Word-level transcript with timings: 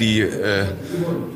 die 0.00 0.20
äh, 0.20 0.64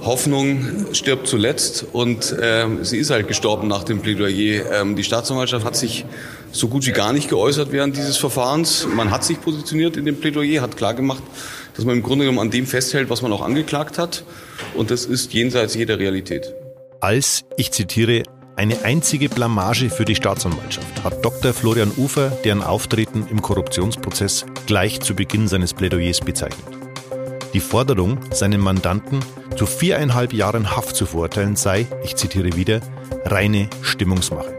Hoffnung 0.03 0.87
stirbt 0.93 1.27
zuletzt 1.27 1.87
und 1.93 2.33
äh, 2.33 2.67
sie 2.83 2.99
ist 2.99 3.11
halt 3.11 3.29
gestorben 3.29 3.69
nach 3.69 3.85
dem 3.85 4.01
Plädoyer. 4.01 4.65
Ähm, 4.73 4.97
die 4.97 5.05
Staatsanwaltschaft 5.05 5.65
hat 5.65 5.77
sich 5.77 6.05
so 6.53 6.69
gut 6.69 6.87
wie 6.87 6.93
gar 6.93 7.13
nicht 7.13 7.29
geäußert 7.29 7.73
während 7.73 7.97
dieses 7.97 8.17
Verfahrens. 8.17 8.87
Man 8.95 9.11
hat 9.11 9.25
sich 9.25 9.41
positioniert 9.41 9.97
in 9.97 10.05
dem 10.05 10.21
Plädoyer, 10.21 10.63
hat 10.63 10.77
klargemacht, 10.77 11.23
dass 11.77 11.85
man 11.85 11.97
im 11.97 12.03
Grunde 12.03 12.25
genommen 12.25 12.41
an 12.41 12.51
dem 12.51 12.67
festhält, 12.67 13.11
was 13.11 13.23
man 13.23 13.33
auch 13.33 13.43
angeklagt 13.43 13.99
hat. 13.99 14.25
Und 14.75 14.91
das 14.91 15.07
ist 15.07 15.33
jenseits 15.33 15.75
jeder 15.75 15.99
Realität. 15.99 16.55
Als, 17.01 17.43
ich 17.57 17.73
zitiere, 17.73 18.23
eine 18.55 18.85
einzige 18.85 19.29
Blamage 19.29 19.89
für 19.89 20.05
die 20.05 20.15
Staatsanwaltschaft 20.15 21.03
hat 21.03 21.25
Dr. 21.25 21.55
Florian 21.55 21.91
Ufer 21.97 22.31
deren 22.45 22.63
Auftreten 22.63 23.27
im 23.31 23.41
Korruptionsprozess 23.41 24.45
gleich 24.67 25.01
zu 25.01 25.15
Beginn 25.15 25.49
seines 25.49 25.73
Plädoyers 25.73 26.21
bezeichnet. 26.21 26.82
Die 27.53 27.61
Forderung, 27.61 28.19
seinen 28.31 28.63
Mandanten 28.63 29.21
zu 29.57 29.67
viereinhalb 29.67 30.33
Jahren 30.33 30.75
Haft 30.75 30.97
zu 30.97 31.05
verurteilen, 31.05 31.55
sei, 31.55 31.87
ich 32.03 32.17
zitiere 32.17 32.57
wieder, 32.57 32.81
reine 33.27 33.69
Stimmungsmache. 33.83 34.59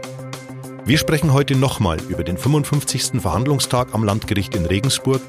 Wir 0.84 0.98
sprechen 0.98 1.32
heute 1.32 1.56
nochmal 1.56 1.98
über 2.08 2.22
den 2.22 2.38
55. 2.38 3.20
Verhandlungstag 3.20 3.94
am 3.94 4.04
Landgericht 4.04 4.54
in 4.54 4.64
Regensburg, 4.64 5.20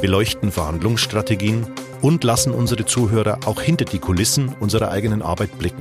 beleuchten 0.00 0.52
Verhandlungsstrategien 0.52 1.66
und 2.02 2.22
lassen 2.22 2.54
unsere 2.54 2.86
Zuhörer 2.86 3.40
auch 3.46 3.60
hinter 3.62 3.84
die 3.84 3.98
Kulissen 3.98 4.54
unserer 4.60 4.92
eigenen 4.92 5.20
Arbeit 5.20 5.58
blicken. 5.58 5.80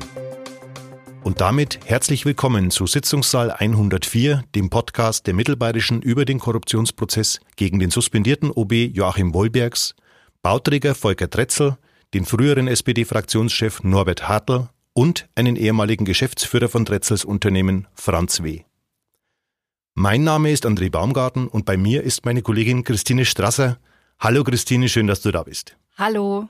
Und 1.23 1.39
damit 1.39 1.81
herzlich 1.85 2.25
willkommen 2.25 2.71
zu 2.71 2.87
Sitzungssaal 2.87 3.51
104, 3.51 4.43
dem 4.55 4.71
Podcast 4.71 5.27
der 5.27 5.35
Mittelbayerischen 5.35 6.01
über 6.01 6.25
den 6.25 6.39
Korruptionsprozess 6.39 7.41
gegen 7.57 7.77
den 7.77 7.91
suspendierten 7.91 8.49
OB 8.49 8.71
Joachim 8.73 9.35
Wollbergs, 9.35 9.93
Bauträger 10.41 10.95
Volker 10.95 11.29
Tretzel, 11.29 11.77
den 12.13 12.25
früheren 12.25 12.67
SPD-Fraktionschef 12.67 13.83
Norbert 13.83 14.27
Hartl 14.27 14.69
und 14.93 15.27
einen 15.35 15.55
ehemaligen 15.55 16.05
Geschäftsführer 16.05 16.69
von 16.69 16.85
Tretzels 16.85 17.25
Unternehmen 17.25 17.87
Franz 17.93 18.41
W. 18.41 18.61
Mein 19.93 20.23
Name 20.23 20.51
ist 20.51 20.65
André 20.65 20.91
Baumgarten 20.91 21.47
und 21.47 21.65
bei 21.65 21.75
mir 21.75 22.03
ist 22.03 22.25
meine 22.25 22.41
Kollegin 22.41 22.83
Christine 22.83 23.25
Strasser. 23.25 23.77
Hallo 24.19 24.43
Christine, 24.43 24.89
schön, 24.89 25.07
dass 25.07 25.21
du 25.21 25.31
da 25.31 25.43
bist. 25.43 25.75
Hallo. 25.97 26.47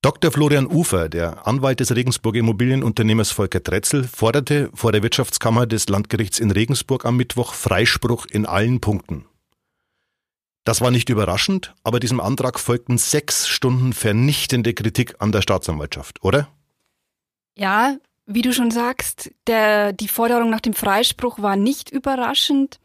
Dr. 0.00 0.30
Florian 0.30 0.66
Ufer, 0.66 1.08
der 1.08 1.46
Anwalt 1.46 1.80
des 1.80 1.94
Regensburger 1.94 2.40
Immobilienunternehmers 2.40 3.30
Volker 3.30 3.62
Tretzel, 3.62 4.04
forderte 4.04 4.68
vor 4.74 4.92
der 4.92 5.02
Wirtschaftskammer 5.02 5.66
des 5.66 5.88
Landgerichts 5.88 6.38
in 6.38 6.50
Regensburg 6.50 7.06
am 7.06 7.16
Mittwoch 7.16 7.54
Freispruch 7.54 8.26
in 8.26 8.44
allen 8.44 8.80
Punkten. 8.80 9.24
Das 10.64 10.80
war 10.80 10.90
nicht 10.90 11.10
überraschend, 11.10 11.74
aber 11.84 12.00
diesem 12.00 12.20
Antrag 12.20 12.58
folgten 12.58 12.96
sechs 12.96 13.46
Stunden 13.46 13.92
vernichtende 13.92 14.72
Kritik 14.72 15.16
an 15.18 15.30
der 15.30 15.42
Staatsanwaltschaft, 15.42 16.24
oder? 16.24 16.48
Ja, 17.54 17.98
wie 18.26 18.40
du 18.40 18.52
schon 18.54 18.70
sagst, 18.70 19.30
der, 19.46 19.92
die 19.92 20.08
Forderung 20.08 20.48
nach 20.48 20.62
dem 20.62 20.72
Freispruch 20.72 21.40
war 21.40 21.56
nicht 21.56 21.90
überraschend. 21.90 22.80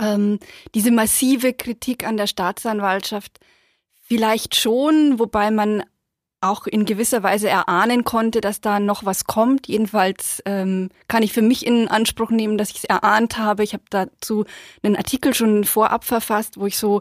Ähm, 0.00 0.38
diese 0.74 0.90
massive 0.90 1.52
Kritik 1.52 2.06
an 2.06 2.16
der 2.16 2.26
Staatsanwaltschaft 2.26 3.38
vielleicht 3.94 4.56
schon, 4.56 5.18
wobei 5.18 5.50
man 5.50 5.84
auch 6.40 6.66
in 6.66 6.84
gewisser 6.84 7.22
Weise 7.22 7.48
erahnen 7.48 8.04
konnte, 8.04 8.40
dass 8.40 8.60
da 8.60 8.78
noch 8.80 9.04
was 9.04 9.24
kommt. 9.24 9.66
Jedenfalls 9.66 10.42
ähm, 10.44 10.90
kann 11.08 11.22
ich 11.22 11.32
für 11.32 11.42
mich 11.42 11.66
in 11.66 11.88
Anspruch 11.88 12.30
nehmen, 12.30 12.58
dass 12.58 12.70
ich 12.70 12.76
es 12.76 12.84
erahnt 12.84 13.38
habe. 13.38 13.64
Ich 13.64 13.72
habe 13.72 13.84
dazu 13.90 14.44
einen 14.82 14.96
Artikel 14.96 15.34
schon 15.34 15.64
vorab 15.64 16.04
verfasst, 16.04 16.58
wo 16.58 16.66
ich 16.66 16.78
so 16.78 17.00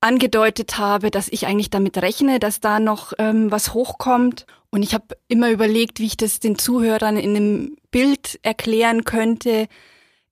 angedeutet 0.00 0.78
habe, 0.78 1.10
dass 1.10 1.28
ich 1.28 1.46
eigentlich 1.46 1.70
damit 1.70 1.98
rechne, 1.98 2.38
dass 2.38 2.60
da 2.60 2.78
noch 2.78 3.12
ähm, 3.18 3.50
was 3.50 3.74
hochkommt. 3.74 4.46
Und 4.70 4.82
ich 4.82 4.94
habe 4.94 5.16
immer 5.26 5.50
überlegt, 5.50 5.98
wie 5.98 6.06
ich 6.06 6.16
das 6.16 6.40
den 6.40 6.58
Zuhörern 6.58 7.16
in 7.16 7.34
einem 7.34 7.76
Bild 7.90 8.38
erklären 8.42 9.04
könnte. 9.04 9.66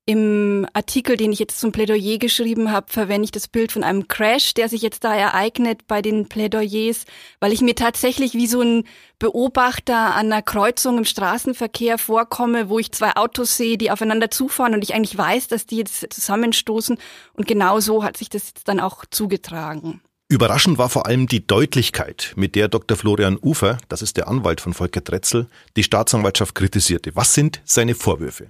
Im 0.09 0.65
Artikel, 0.71 1.17
den 1.17 1.33
ich 1.33 1.39
jetzt 1.39 1.59
zum 1.59 1.73
Plädoyer 1.73 2.17
geschrieben 2.17 2.71
habe, 2.71 2.85
verwende 2.89 3.25
ich 3.25 3.31
das 3.31 3.49
Bild 3.49 3.73
von 3.73 3.83
einem 3.83 4.07
Crash, 4.07 4.53
der 4.53 4.69
sich 4.69 4.81
jetzt 4.81 5.03
da 5.03 5.13
ereignet 5.13 5.85
bei 5.85 6.01
den 6.01 6.29
Plädoyers, 6.29 7.03
weil 7.41 7.51
ich 7.51 7.59
mir 7.59 7.75
tatsächlich 7.75 8.33
wie 8.33 8.47
so 8.47 8.61
ein 8.61 8.85
Beobachter 9.19 10.15
an 10.15 10.31
einer 10.31 10.41
Kreuzung 10.41 10.99
im 10.99 11.03
Straßenverkehr 11.03 11.97
vorkomme, 11.97 12.69
wo 12.69 12.79
ich 12.79 12.93
zwei 12.93 13.17
Autos 13.17 13.57
sehe, 13.57 13.77
die 13.77 13.91
aufeinander 13.91 14.31
zufahren 14.31 14.73
und 14.73 14.81
ich 14.81 14.95
eigentlich 14.95 15.17
weiß, 15.17 15.49
dass 15.49 15.65
die 15.65 15.75
jetzt 15.75 16.13
zusammenstoßen. 16.13 16.97
Und 17.33 17.45
genau 17.45 17.81
so 17.81 18.01
hat 18.05 18.15
sich 18.15 18.29
das 18.29 18.47
jetzt 18.47 18.69
dann 18.69 18.79
auch 18.79 19.03
zugetragen. 19.11 19.99
Überraschend 20.29 20.77
war 20.77 20.87
vor 20.87 21.05
allem 21.05 21.27
die 21.27 21.45
Deutlichkeit, 21.45 22.31
mit 22.37 22.55
der 22.55 22.69
Dr. 22.69 22.97
Florian 22.97 23.37
Ufer, 23.41 23.77
das 23.89 24.01
ist 24.01 24.15
der 24.15 24.29
Anwalt 24.29 24.61
von 24.61 24.73
Volker 24.73 25.01
Dretzel, 25.01 25.47
die 25.75 25.83
Staatsanwaltschaft 25.83 26.55
kritisierte. 26.55 27.13
Was 27.13 27.33
sind 27.33 27.61
seine 27.65 27.93
Vorwürfe? 27.93 28.47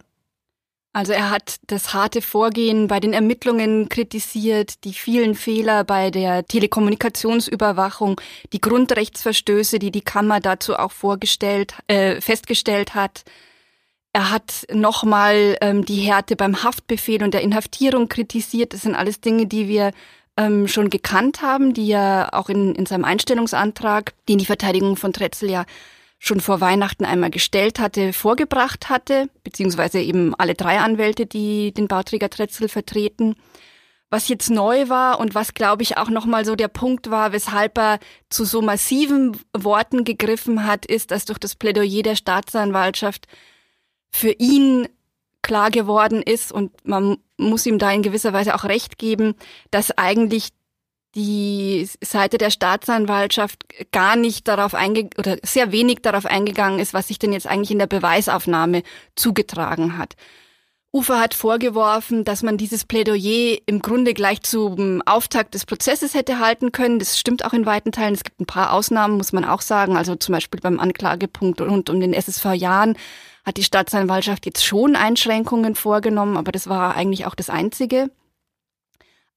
Also 0.98 1.14
er 1.14 1.30
hat 1.30 1.58
das 1.68 1.94
harte 1.94 2.24
Vorgehen 2.24 2.88
bei 2.88 3.00
den 3.00 3.14
Ermittlungen 3.14 3.88
kritisiert, 3.88 4.84
die 4.84 4.94
vielen 4.94 5.36
Fehler 5.36 5.84
bei 5.84 6.10
der 6.10 6.44
Telekommunikationsüberwachung, 6.48 8.20
die 8.52 8.60
Grundrechtsverstöße, 8.60 9.78
die 9.78 9.92
die 9.92 10.02
Kammer 10.02 10.40
dazu 10.40 10.76
auch 10.76 10.92
vorgestellt, 10.92 11.76
äh, 11.86 12.20
festgestellt 12.20 12.96
hat. 12.96 13.26
Er 14.12 14.32
hat 14.32 14.66
nochmal 14.74 15.58
ähm, 15.62 15.86
die 15.86 16.00
Härte 16.00 16.36
beim 16.36 16.64
Haftbefehl 16.64 17.22
und 17.22 17.36
der 17.36 17.42
Inhaftierung 17.42 18.10
kritisiert. 18.10 18.74
Das 18.74 18.82
sind 18.82 18.96
alles 18.96 19.22
Dinge, 19.22 19.46
die 19.46 19.68
wir 19.68 19.92
ähm, 20.36 20.68
schon 20.68 20.90
gekannt 20.90 21.44
haben, 21.44 21.76
die 21.76 21.92
er 21.92 22.30
auch 22.32 22.50
in, 22.50 22.74
in 22.74 22.88
seinem 22.88 23.06
Einstellungsantrag, 23.06 24.14
den 24.28 24.40
die 24.40 24.48
Verteidigung 24.48 24.96
von 24.96 25.14
Tretzel 25.14 25.52
ja 25.52 25.66
schon 26.20 26.40
vor 26.40 26.62
Weihnachten 26.62 27.06
einmal 27.06 27.30
gestellt 27.30 27.80
hatte, 27.80 28.12
vorgebracht 28.14 28.90
hatte, 28.90 29.30
beziehungsweise 29.44 30.00
eben 30.00 30.34
alle 30.36 30.56
drei 30.56 30.80
Anwälte, 30.80 31.26
die 31.26 31.74
den 31.74 31.88
Bauträger 31.88 32.30
Tretzel 32.30 32.70
vertreten. 32.70 33.36
Was 34.10 34.30
jetzt 34.30 34.50
neu 34.50 34.88
war 34.88 35.20
und 35.20 35.36
was, 35.36 35.54
glaube 35.54 35.84
ich, 35.84 35.98
auch 35.98 36.10
nochmal 36.10 36.46
so 36.46 36.56
der 36.56 36.70
Punkt 36.70 37.10
war, 37.10 37.34
weshalb 37.34 37.78
er 37.78 38.00
zu 38.30 38.46
so 38.46 38.62
massiven 38.62 39.38
Worten 39.54 40.06
gegriffen 40.06 40.66
hat, 40.66 40.86
ist, 40.86 41.12
dass 41.12 41.26
durch 41.26 41.40
das 41.40 41.56
Plädoyer 41.56 42.04
der 42.04 42.16
Staatsanwaltschaft 42.16 43.28
für 44.10 44.32
ihn 44.32 44.88
klar 45.42 45.72
geworden 45.72 46.22
ist 46.22 46.52
und 46.52 46.72
man 46.86 47.18
muss 47.38 47.66
ihm 47.66 47.80
da 47.80 47.92
in 47.92 48.02
gewisser 48.02 48.34
Weise 48.34 48.56
auch 48.56 48.64
recht 48.64 48.98
geben, 48.98 49.36
dass 49.72 49.98
eigentlich 49.98 50.50
die 51.16 51.90
Seite 52.04 52.38
der 52.38 52.52
Staatsanwaltschaft 52.52 53.66
gar 53.92 54.16
nicht 54.16 54.48
darauf 54.48 54.74
einge 54.74 55.10
oder 55.18 55.38
sehr 55.44 55.72
wenig 55.72 56.00
darauf 56.02 56.26
eingegangen 56.26 56.80
ist, 56.80 56.94
was 56.94 57.08
sich 57.08 57.20
denn 57.20 57.34
jetzt 57.34 57.48
eigentlich 57.48 57.72
in 57.72 57.80
der 57.80 57.88
Beweisaufnahme 57.88 58.84
zugetragen 59.16 59.98
hat. 59.98 60.16
Ufer 60.94 61.20
hat 61.20 61.34
vorgeworfen, 61.34 62.24
dass 62.24 62.44
man 62.44 62.58
dieses 62.58 62.86
Plädoyer 62.86 63.58
im 63.66 63.82
Grunde 63.82 64.14
gleich 64.14 64.42
zum 64.42 65.04
Auftakt 65.06 65.54
des 65.54 65.66
Prozesses 65.66 66.14
hätte 66.14 66.40
halten 66.40 66.72
können. 66.72 66.98
Das 66.98 67.20
stimmt 67.20 67.44
auch 67.46 67.54
in 67.54 67.66
weiten 67.66 67.92
Teilen. 67.92 68.14
Es 68.14 68.24
gibt 68.24 68.40
ein 68.40 68.46
paar 68.46 68.72
Ausnahmen, 68.72 69.18
muss 69.18 69.34
man 69.34 69.46
auch 69.46 69.62
sagen. 69.62 69.98
Also 69.98 70.16
zum 70.16 70.34
Beispiel 70.34 70.62
beim 70.62 70.80
Anklagepunkt 70.80 71.62
rund 71.62 71.90
um 71.90 72.00
den 72.00 72.14
SSV 72.14 72.54
Jahren 72.54 72.98
hat 73.46 73.58
die 73.58 73.64
Staatsanwaltschaft 73.64 74.46
jetzt 74.46 74.66
schon 74.66 74.96
Einschränkungen 74.96 75.76
vorgenommen, 75.76 76.36
aber 76.36 76.52
das 76.52 76.68
war 76.68 76.96
eigentlich 76.96 77.26
auch 77.26 77.36
das 77.36 77.50
Einzige. 77.50 78.10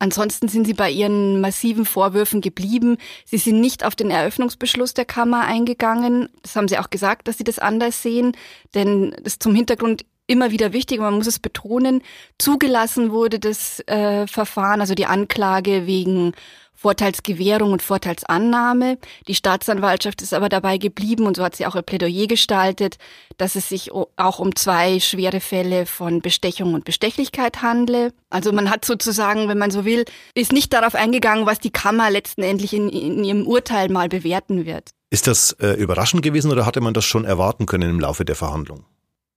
Ansonsten 0.01 0.49
sind 0.49 0.67
sie 0.67 0.73
bei 0.73 0.91
ihren 0.91 1.43
massiven 1.43 1.85
Vorwürfen 1.85 2.41
geblieben. 2.41 2.97
Sie 3.27 3.37
sind 3.37 3.61
nicht 3.61 3.85
auf 3.85 3.95
den 3.95 4.11
Eröffnungsbeschluss 4.11 4.95
der 4.95 5.05
Kammer 5.05 5.45
eingegangen. 5.45 6.31
Das 6.43 6.57
haben 6.57 6.69
sie 6.69 6.79
auch 6.79 6.89
gesagt, 6.89 7.29
dass 7.29 7.37
sie 7.37 7.45
das 7.45 7.59
anders 7.59 8.03
sehen. 8.03 8.33
Denn 8.75 9.11
das 9.23 9.35
ist 9.35 9.43
zum 9.43 9.55
Hintergrund 9.55 10.07
immer 10.27 10.51
wieder 10.51 10.73
wichtig, 10.73 11.01
man 11.01 11.15
muss 11.15 11.27
es 11.27 11.39
betonen, 11.39 12.03
zugelassen 12.39 13.11
wurde 13.11 13.41
das 13.41 13.81
äh, 13.89 14.27
Verfahren, 14.29 14.81
also 14.81 14.95
die 14.95 15.07
Anklage 15.07 15.87
wegen 15.87 16.33
Vorteilsgewährung 16.81 17.73
und 17.73 17.83
Vorteilsannahme. 17.83 18.97
Die 19.29 19.35
Staatsanwaltschaft 19.35 20.23
ist 20.23 20.33
aber 20.33 20.49
dabei 20.49 20.79
geblieben 20.79 21.27
und 21.27 21.37
so 21.37 21.45
hat 21.45 21.55
sie 21.55 21.67
auch 21.67 21.77
ihr 21.77 21.83
Plädoyer 21.83 22.27
gestaltet, 22.27 22.97
dass 23.37 23.55
es 23.55 23.69
sich 23.69 23.93
auch 23.93 24.39
um 24.39 24.57
zwei 24.57 24.99
schwere 24.99 25.41
Fälle 25.41 25.85
von 25.85 26.23
Bestechung 26.23 26.73
und 26.73 26.87
Bestechlichkeit 26.87 27.61
handle. 27.61 28.15
Also 28.31 28.51
man 28.53 28.71
hat 28.71 28.87
sozusagen, 28.87 29.47
wenn 29.49 29.59
man 29.59 29.71
so 29.71 29.85
will, 29.85 30.07
ist 30.35 30.53
nicht 30.53 30.73
darauf 30.73 30.95
eingegangen, 30.95 31.45
was 31.45 31.59
die 31.59 31.71
Kammer 31.71 32.11
letztendlich 32.11 32.73
in, 32.73 32.89
in 32.89 33.25
ihrem 33.25 33.47
Urteil 33.47 33.91
mal 33.91 34.09
bewerten 34.09 34.65
wird. 34.65 34.89
Ist 35.11 35.27
das 35.27 35.53
äh, 35.61 35.73
überraschend 35.73 36.23
gewesen 36.23 36.51
oder 36.51 36.65
hatte 36.65 36.81
man 36.81 36.95
das 36.95 37.05
schon 37.05 37.27
erwarten 37.27 37.67
können 37.67 37.91
im 37.91 38.01
Laufe 38.01 38.25
der 38.25 38.37
Verhandlung? 38.37 38.87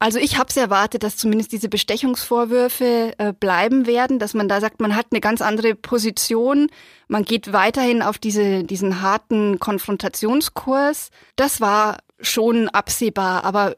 Also 0.03 0.19
ich 0.19 0.37
habe 0.37 0.49
es 0.49 0.57
erwartet, 0.57 1.01
dass 1.01 1.15
zumindest 1.15 1.53
diese 1.53 1.69
Bestechungsvorwürfe 1.69 3.13
äh, 3.17 3.31
bleiben 3.31 3.87
werden, 3.87 4.19
dass 4.19 4.33
man 4.33 4.49
da 4.49 4.59
sagt, 4.59 4.81
man 4.81 4.97
hat 4.97 5.05
eine 5.11 5.21
ganz 5.21 5.41
andere 5.41 5.75
Position, 5.75 6.67
man 7.07 7.23
geht 7.23 7.53
weiterhin 7.53 8.01
auf 8.01 8.17
diese, 8.17 8.65
diesen 8.65 9.01
harten 9.01 9.59
Konfrontationskurs. 9.59 11.09
Das 11.37 11.61
war 11.61 11.99
schon 12.19 12.67
absehbar, 12.67 13.45
aber 13.45 13.77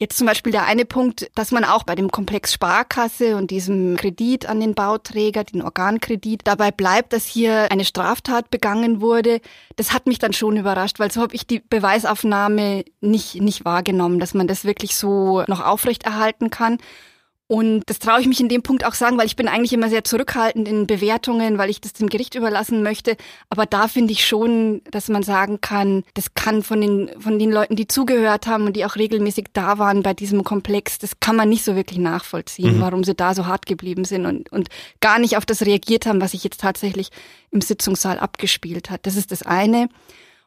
Jetzt 0.00 0.16
zum 0.16 0.28
Beispiel 0.28 0.52
der 0.52 0.64
eine 0.64 0.84
Punkt, 0.84 1.28
dass 1.34 1.50
man 1.50 1.64
auch 1.64 1.82
bei 1.82 1.96
dem 1.96 2.12
Komplex 2.12 2.52
Sparkasse 2.52 3.36
und 3.36 3.50
diesem 3.50 3.96
Kredit 3.96 4.46
an 4.46 4.60
den 4.60 4.76
Bauträger, 4.76 5.42
den 5.42 5.60
Organkredit, 5.60 6.42
dabei 6.44 6.70
bleibt, 6.70 7.12
dass 7.12 7.26
hier 7.26 7.72
eine 7.72 7.84
Straftat 7.84 8.48
begangen 8.48 9.00
wurde. 9.00 9.40
Das 9.74 9.92
hat 9.92 10.06
mich 10.06 10.20
dann 10.20 10.32
schon 10.32 10.56
überrascht, 10.56 11.00
weil 11.00 11.10
so 11.10 11.20
habe 11.20 11.34
ich 11.34 11.48
die 11.48 11.58
Beweisaufnahme 11.58 12.84
nicht, 13.00 13.40
nicht 13.40 13.64
wahrgenommen, 13.64 14.20
dass 14.20 14.34
man 14.34 14.46
das 14.46 14.64
wirklich 14.64 14.94
so 14.94 15.42
noch 15.48 15.66
aufrechterhalten 15.66 16.50
kann. 16.50 16.78
Und 17.50 17.82
das 17.86 17.98
traue 17.98 18.20
ich 18.20 18.26
mich 18.26 18.40
in 18.40 18.50
dem 18.50 18.62
Punkt 18.62 18.84
auch 18.84 18.92
sagen, 18.92 19.16
weil 19.16 19.24
ich 19.24 19.34
bin 19.34 19.48
eigentlich 19.48 19.72
immer 19.72 19.88
sehr 19.88 20.04
zurückhaltend 20.04 20.68
in 20.68 20.86
Bewertungen, 20.86 21.56
weil 21.56 21.70
ich 21.70 21.80
das 21.80 21.94
dem 21.94 22.10
Gericht 22.10 22.34
überlassen 22.34 22.82
möchte. 22.82 23.16
Aber 23.48 23.64
da 23.64 23.88
finde 23.88 24.12
ich 24.12 24.26
schon, 24.26 24.82
dass 24.90 25.08
man 25.08 25.22
sagen 25.22 25.62
kann, 25.62 26.04
das 26.12 26.34
kann 26.34 26.62
von 26.62 26.82
den, 26.82 27.10
von 27.18 27.38
den 27.38 27.50
Leuten, 27.50 27.74
die 27.74 27.88
zugehört 27.88 28.46
haben 28.46 28.66
und 28.66 28.76
die 28.76 28.84
auch 28.84 28.96
regelmäßig 28.96 29.46
da 29.54 29.78
waren 29.78 30.02
bei 30.02 30.12
diesem 30.12 30.44
Komplex, 30.44 30.98
das 30.98 31.20
kann 31.20 31.36
man 31.36 31.48
nicht 31.48 31.64
so 31.64 31.74
wirklich 31.74 31.98
nachvollziehen, 31.98 32.76
mhm. 32.76 32.80
warum 32.82 33.02
sie 33.02 33.14
da 33.14 33.34
so 33.34 33.46
hart 33.46 33.64
geblieben 33.64 34.04
sind 34.04 34.26
und, 34.26 34.52
und 34.52 34.68
gar 35.00 35.18
nicht 35.18 35.38
auf 35.38 35.46
das 35.46 35.62
reagiert 35.62 36.04
haben, 36.04 36.20
was 36.20 36.32
sich 36.32 36.44
jetzt 36.44 36.60
tatsächlich 36.60 37.08
im 37.50 37.62
Sitzungssaal 37.62 38.18
abgespielt 38.18 38.90
hat. 38.90 39.06
Das 39.06 39.16
ist 39.16 39.32
das 39.32 39.42
eine. 39.42 39.88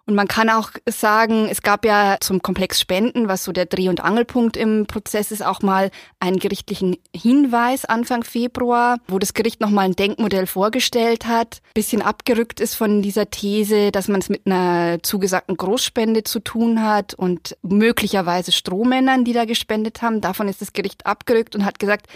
Und 0.06 0.15
man 0.15 0.27
kann 0.27 0.50
auch 0.50 0.71
sagen, 0.88 1.48
es 1.50 1.62
gab 1.62 1.86
ja 1.86 2.18
zum 2.19 2.42
Komplex 2.42 2.80
Spenden, 2.80 3.27
was 3.27 3.44
so 3.44 3.51
der 3.51 3.65
Dreh- 3.65 3.89
und 3.89 4.03
Angelpunkt 4.03 4.57
im 4.57 4.86
Prozess 4.88 5.31
ist, 5.31 5.44
auch 5.44 5.62
mal 5.62 5.92
einen 6.19 6.39
gerichtlichen 6.39 6.98
Hinweis 7.15 7.86
Anfang 7.86 8.24
Februar, 8.24 8.98
wo 9.07 9.19
das 9.19 9.33
Gericht 9.33 9.62
nochmal 9.62 9.86
ein 9.86 9.95
Denkmodell 9.95 10.48
vorgestellt 10.48 11.27
hat, 11.27 11.62
bisschen 11.74 12.01
abgerückt 12.01 12.59
ist 12.59 12.75
von 12.75 13.01
dieser 13.01 13.30
These, 13.30 13.92
dass 13.92 14.07
man 14.07 14.21
es 14.21 14.30
mit 14.30 14.45
einer 14.45 15.01
zugesagten 15.03 15.57
Großspende 15.57 16.24
zu 16.24 16.39
tun 16.39 16.83
hat 16.83 17.13
und 17.13 17.57
möglicherweise 17.62 18.51
Strohmännern, 18.51 19.24
die 19.24 19.33
da 19.33 19.45
gespendet 19.45 20.01
haben. 20.01 20.21
Davon 20.21 20.48
ist 20.48 20.62
das 20.62 20.74
Gericht 20.74 21.06
abgerückt 21.06 21.56
und 21.56 21.65
hat 21.65 21.80
gesagt, 21.80 22.07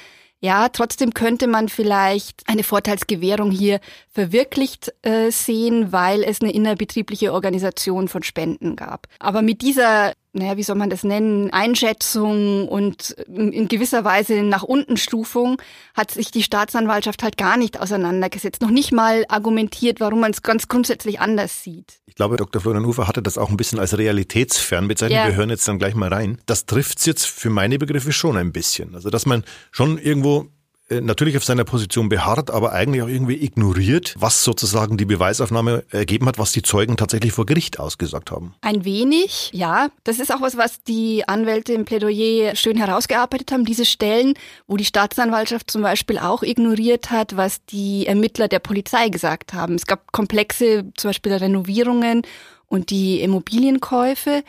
ja, 0.41 0.69
trotzdem 0.69 1.13
könnte 1.13 1.47
man 1.47 1.69
vielleicht 1.69 2.43
eine 2.47 2.63
Vorteilsgewährung 2.63 3.51
hier 3.51 3.79
verwirklicht 4.11 4.93
äh, 5.01 5.31
sehen, 5.31 5.91
weil 5.91 6.23
es 6.23 6.41
eine 6.41 6.53
innerbetriebliche 6.53 7.33
Organisation 7.33 8.07
von 8.07 8.21
Spenden 8.21 8.75
gab. 8.75 9.07
Aber 9.19 9.41
mit 9.41 9.61
dieser 9.61 10.13
naja, 10.35 10.57
wie 10.57 10.63
soll 10.63 10.75
man 10.75 10.89
das 10.89 11.03
nennen, 11.03 11.51
Einschätzung 11.51 12.67
und 12.67 13.11
in 13.27 13.67
gewisser 13.67 14.03
Weise 14.03 14.43
nach 14.43 14.63
unten 14.63 14.97
Stufung 14.97 15.61
hat 15.93 16.11
sich 16.11 16.29
die 16.29 16.43
Staatsanwaltschaft 16.43 17.23
halt 17.23 17.37
gar 17.37 17.57
nicht 17.57 17.79
auseinandergesetzt, 17.79 18.61
noch 18.61 18.69
nicht 18.69 18.91
mal 18.91 19.25
argumentiert, 19.29 20.01
warum 20.01 20.19
man 20.19 20.31
es 20.31 20.43
ganz 20.43 20.67
grundsätzlich 20.67 21.19
anders 21.19 21.63
sieht. 21.63 22.01
Ich 22.05 22.15
glaube, 22.15 22.37
Dr. 22.37 22.61
Florian 22.61 22.85
Ufer 22.85 23.07
hatte 23.07 23.21
das 23.21 23.37
auch 23.37 23.49
ein 23.49 23.57
bisschen 23.57 23.79
als 23.79 23.97
realitätsfern 23.97 24.87
bezeichnet. 24.87 25.19
Ja. 25.19 25.27
Wir 25.27 25.35
hören 25.35 25.49
jetzt 25.49 25.67
dann 25.67 25.79
gleich 25.79 25.95
mal 25.95 26.13
rein. 26.13 26.37
Das 26.45 26.65
trifft's 26.65 27.05
jetzt 27.05 27.25
für 27.25 27.49
meine 27.49 27.79
Begriffe 27.79 28.11
schon 28.11 28.37
ein 28.37 28.51
bisschen. 28.51 28.95
Also, 28.95 29.09
dass 29.09 29.25
man 29.25 29.43
schon 29.71 29.97
irgendwo 29.97 30.41
äh, 30.41 30.54
natürlich 30.89 31.35
auf 31.37 31.43
seiner 31.43 31.63
Position 31.63 32.09
beharrt, 32.09 32.51
aber 32.51 32.71
eigentlich 32.71 33.01
auch 33.01 33.07
irgendwie 33.07 33.43
ignoriert, 33.43 34.15
was 34.17 34.43
sozusagen 34.43 34.97
die 34.97 35.05
Beweisaufnahme 35.05 35.83
ergeben 35.89 36.27
hat, 36.27 36.37
was 36.37 36.51
die 36.51 36.61
Zeugen 36.61 36.95
tatsächlich 36.97 37.33
vor 37.33 37.45
Gericht 37.45 37.79
ausgesagt 37.79 38.31
haben. 38.31 38.53
Ein 38.61 38.85
wenig, 38.85 39.49
ja. 39.53 39.89
Das 40.03 40.19
ist 40.19 40.33
auch 40.33 40.41
was, 40.41 40.57
was 40.57 40.83
die 40.83 41.27
Anwälte 41.27 41.73
im 41.73 41.85
Plädoyer 41.85 42.55
schön 42.55 42.77
herausgearbeitet 42.77 43.51
haben. 43.51 43.65
Diese 43.65 43.85
Stellen, 43.85 44.35
wo 44.67 44.77
die 44.77 44.85
Staatsanwaltschaft 44.85 45.71
zum 45.71 45.81
Beispiel 45.81 46.19
auch 46.19 46.43
ignoriert 46.43 47.09
hat, 47.09 47.35
was 47.35 47.65
die 47.65 48.05
Ermittler 48.05 48.47
der 48.47 48.59
Polizei 48.59 49.09
gesagt 49.09 49.53
haben. 49.53 49.75
Es 49.75 49.87
gab 49.87 50.11
komplexe, 50.11 50.85
zum 50.95 51.09
Beispiel 51.09 51.33
Renovierungen 51.33 52.21
und 52.67 52.89
die 52.89 53.21
Immobilienkäufe 53.21 54.43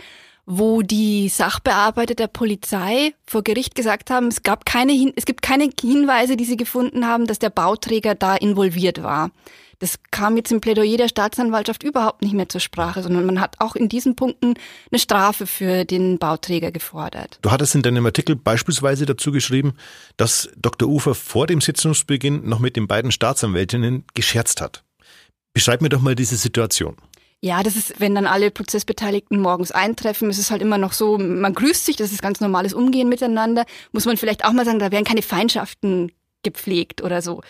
wo 0.47 0.83
die 0.83 1.29
Sachbearbeiter 1.29 2.15
der 2.15 2.29
Polizei 2.29 3.13
vor 3.27 3.43
Gericht 3.43 3.75
gesagt 3.75 4.11
haben, 4.11 4.29
es 4.29 4.45
gab 4.45 4.65
keine, 4.65 5.13
es 5.17 5.27
gibt 5.27 5.43
keine 5.43 5.69
Hinweise, 5.79 6.37
die 6.37 6.45
sie 6.45 6.57
gefunden 6.57 7.07
haben, 7.07 7.27
dass 7.27 7.41
der 7.41 7.51
Bauträger 7.51 8.15
da 8.15 8.37
involviert 8.37 9.03
war. 9.03 9.33
Das 9.81 9.99
kam 10.11 10.37
jetzt 10.37 10.53
im 10.53 10.61
Plädoyer 10.61 10.97
der 10.97 11.09
Staatsanwaltschaft 11.09 11.83
überhaupt 11.83 12.23
nicht 12.23 12.33
mehr 12.33 12.49
zur 12.49 12.61
Sprache, 12.61 13.03
sondern 13.03 13.27
man 13.27 13.41
hat 13.41 13.57
auch 13.59 13.77
in 13.77 13.91
diesen 13.91 14.17
Punkten 14.17 14.55
eine 14.91 14.99
Strafe 14.99 15.47
für 15.47 15.85
den 15.85 16.19
Bauträger 16.19 16.71
gefordert. 16.71 17.39
Du 17.43 17.51
hattest 17.51 17.75
in 17.75 17.83
deinem 17.83 18.07
Artikel 18.07 18.37
beispielsweise 18.37 19.05
dazu 19.05 19.33
geschrieben, 19.33 19.75
dass 20.17 20.49
Dr. 20.57 20.89
Ufer 20.89 21.15
vor 21.15 21.47
dem 21.47 21.61
Sitzungsbeginn 21.61 22.49
noch 22.49 22.61
mit 22.61 22.77
den 22.77 22.87
beiden 22.87 23.13
Staatsanwältinnen 23.13 24.05
gescherzt 24.15 24.63
hat. 24.63 24.83
Beschreib 25.53 25.83
mir 25.83 25.89
doch 25.91 26.01
mal 26.01 26.15
diese 26.15 26.37
Situation. 26.37 26.97
Ja, 27.43 27.63
das 27.63 27.77
ist, 27.77 28.01
wenn 28.01 28.15
dann 28.15 28.27
alle 28.27 28.51
Prozessbeteiligten 28.51 29.41
morgens 29.41 29.71
eintreffen, 29.71 30.31
ist 30.31 30.39
es 30.39 30.51
halt 30.51 30.63
immer 30.63 30.79
noch 30.79 30.93
so, 30.93 31.19
man 31.19 31.55
grüßt 31.55 31.85
sich, 31.85 31.97
das 31.97 32.13
ist 32.13 32.23
ganz 32.23 32.41
normales 32.41 32.73
Umgehen 32.73 33.09
miteinander. 33.09 33.65
Muss 33.93 34.07
man 34.07 34.17
vielleicht 34.17 34.45
auch 34.45 34.53
mal 34.53 34.65
sagen, 34.65 34.79
da 34.79 34.91
werden 34.91 35.05
keine 35.05 35.23
Feindschaften 35.23 36.13
gepflegt 36.43 37.03
oder 37.03 37.23
so. 37.23 37.43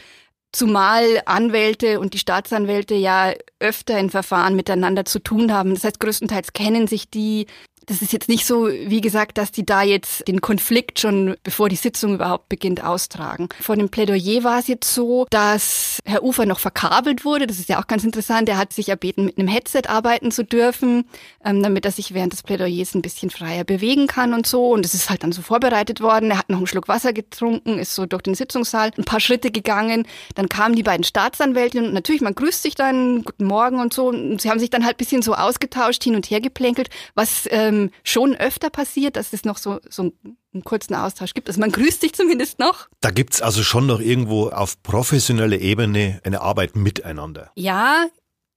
Zumal 0.53 1.23
Anwälte 1.27 2.01
und 2.01 2.15
die 2.15 2.19
Staatsanwälte 2.19 2.95
ja 2.95 3.35
öfter 3.61 3.99
in 3.99 4.11
Verfahren 4.11 4.57
miteinander 4.57 5.05
zu 5.05 5.19
tun 5.19 5.53
haben. 5.53 5.75
Das 5.75 5.85
heißt, 5.85 6.01
größtenteils 6.01 6.53
kennen 6.53 6.87
sich 6.87 7.11
die, 7.11 7.47
das 7.87 8.03
ist 8.03 8.13
jetzt 8.13 8.29
nicht 8.29 8.47
so, 8.47 8.67
wie 8.69 9.01
gesagt, 9.01 9.39
dass 9.39 9.53
die 9.53 9.65
da 9.65 9.83
jetzt 9.83 10.27
den 10.27 10.41
Konflikt 10.41 10.99
schon, 10.99 11.37
bevor 11.45 11.69
die 11.69 11.77
Sitzung 11.77 12.15
überhaupt 12.15 12.49
beginnt, 12.49 12.83
austragen. 12.83 13.49
Vor 13.61 13.77
dem 13.77 13.89
Plädoyer 13.91 14.43
war 14.43 14.59
es 14.59 14.67
jetzt 14.67 14.93
so, 14.93 15.27
dass 15.31 16.01
Herr 16.05 16.25
Ufer 16.25 16.47
noch 16.47 16.59
verkabelt 16.59 17.25
wurde. 17.25 17.47
Das 17.47 17.61
ist 17.61 17.69
ja 17.69 17.81
auch 17.81 17.87
ganz 17.87 18.03
interessant. 18.03 18.49
Er 18.49 18.59
hat 18.59 18.73
sich 18.73 18.89
erbeten, 18.89 19.25
mit 19.25 19.39
einem 19.39 19.47
Headset 19.47 19.83
arbeiten 19.87 20.33
zu 20.33 20.45
dürfen, 20.45 21.05
ähm, 21.45 21.63
damit 21.63 21.85
er 21.85 21.93
sich 21.93 22.13
während 22.13 22.33
des 22.33 22.43
Plädoyers 22.43 22.95
ein 22.97 23.03
bisschen 23.03 23.31
freier 23.31 23.63
bewegen 23.63 24.09
kann 24.09 24.35
und 24.35 24.49
so. 24.49 24.71
Und 24.71 24.85
es 24.85 24.95
ist 24.95 25.09
halt 25.09 25.23
dann 25.23 25.31
so 25.31 25.43
vorbereitet 25.43 26.01
worden. 26.01 26.33
Er 26.33 26.39
hat 26.39 26.51
noch 26.51 26.59
einen 26.59 26.67
Schluck 26.67 26.89
Wasser 26.89 27.13
getrunken, 27.13 27.79
ist 27.79 27.95
so 27.95 28.05
durch 28.05 28.23
den 28.23 28.35
Sitzungssaal 28.35 28.91
ein 28.99 29.05
paar 29.05 29.21
Schritte 29.21 29.53
gegangen. 29.53 30.09
Dann 30.35 30.49
kamen 30.49 30.75
die 30.75 30.83
beiden 30.83 31.05
Staatsanwältinnen 31.05 31.89
und 31.89 31.95
natürlich, 31.95 32.21
man 32.21 32.35
grüßt 32.35 32.63
sich 32.63 32.75
dann, 32.75 33.23
guten 33.23 33.45
Morgen 33.45 33.79
und 33.79 33.95
so. 33.95 34.09
Und 34.09 34.41
sie 34.41 34.51
haben 34.51 34.59
sich 34.59 34.71
dann 34.71 34.85
halt 34.85 34.97
bisschen 34.97 35.23
so 35.23 35.35
ausgetauscht, 35.35 36.03
hin 36.03 36.17
und 36.17 36.27
her 36.27 36.41
geplänkelt, 36.41 36.91
was 37.15 37.47
ähm, 37.51 37.76
ähm, 37.85 37.91
schon 38.03 38.35
öfter 38.35 38.71
passiert, 38.71 39.17
dass 39.17 39.33
es 39.33 39.45
noch 39.45 39.59
so, 39.59 39.81
so 39.89 40.13
einen 40.53 40.65
kurzen 40.65 40.95
Austausch 40.95 41.35
gibt. 41.35 41.49
Also 41.49 41.61
man 41.61 41.73
grüßt 41.73 42.01
sich 42.01 42.15
zumindest 42.15 42.59
noch. 42.59 42.89
Da 43.01 43.11
gibt 43.11 43.35
es 43.35 43.43
also 43.43 43.63
schon 43.63 43.87
noch 43.87 44.01
irgendwo 44.01 44.49
auf 44.49 44.83
professioneller 44.83 45.59
Ebene 45.59 46.21
eine 46.25 46.41
Arbeit 46.41 46.77
miteinander. 46.77 47.51
Ja, 47.55 48.07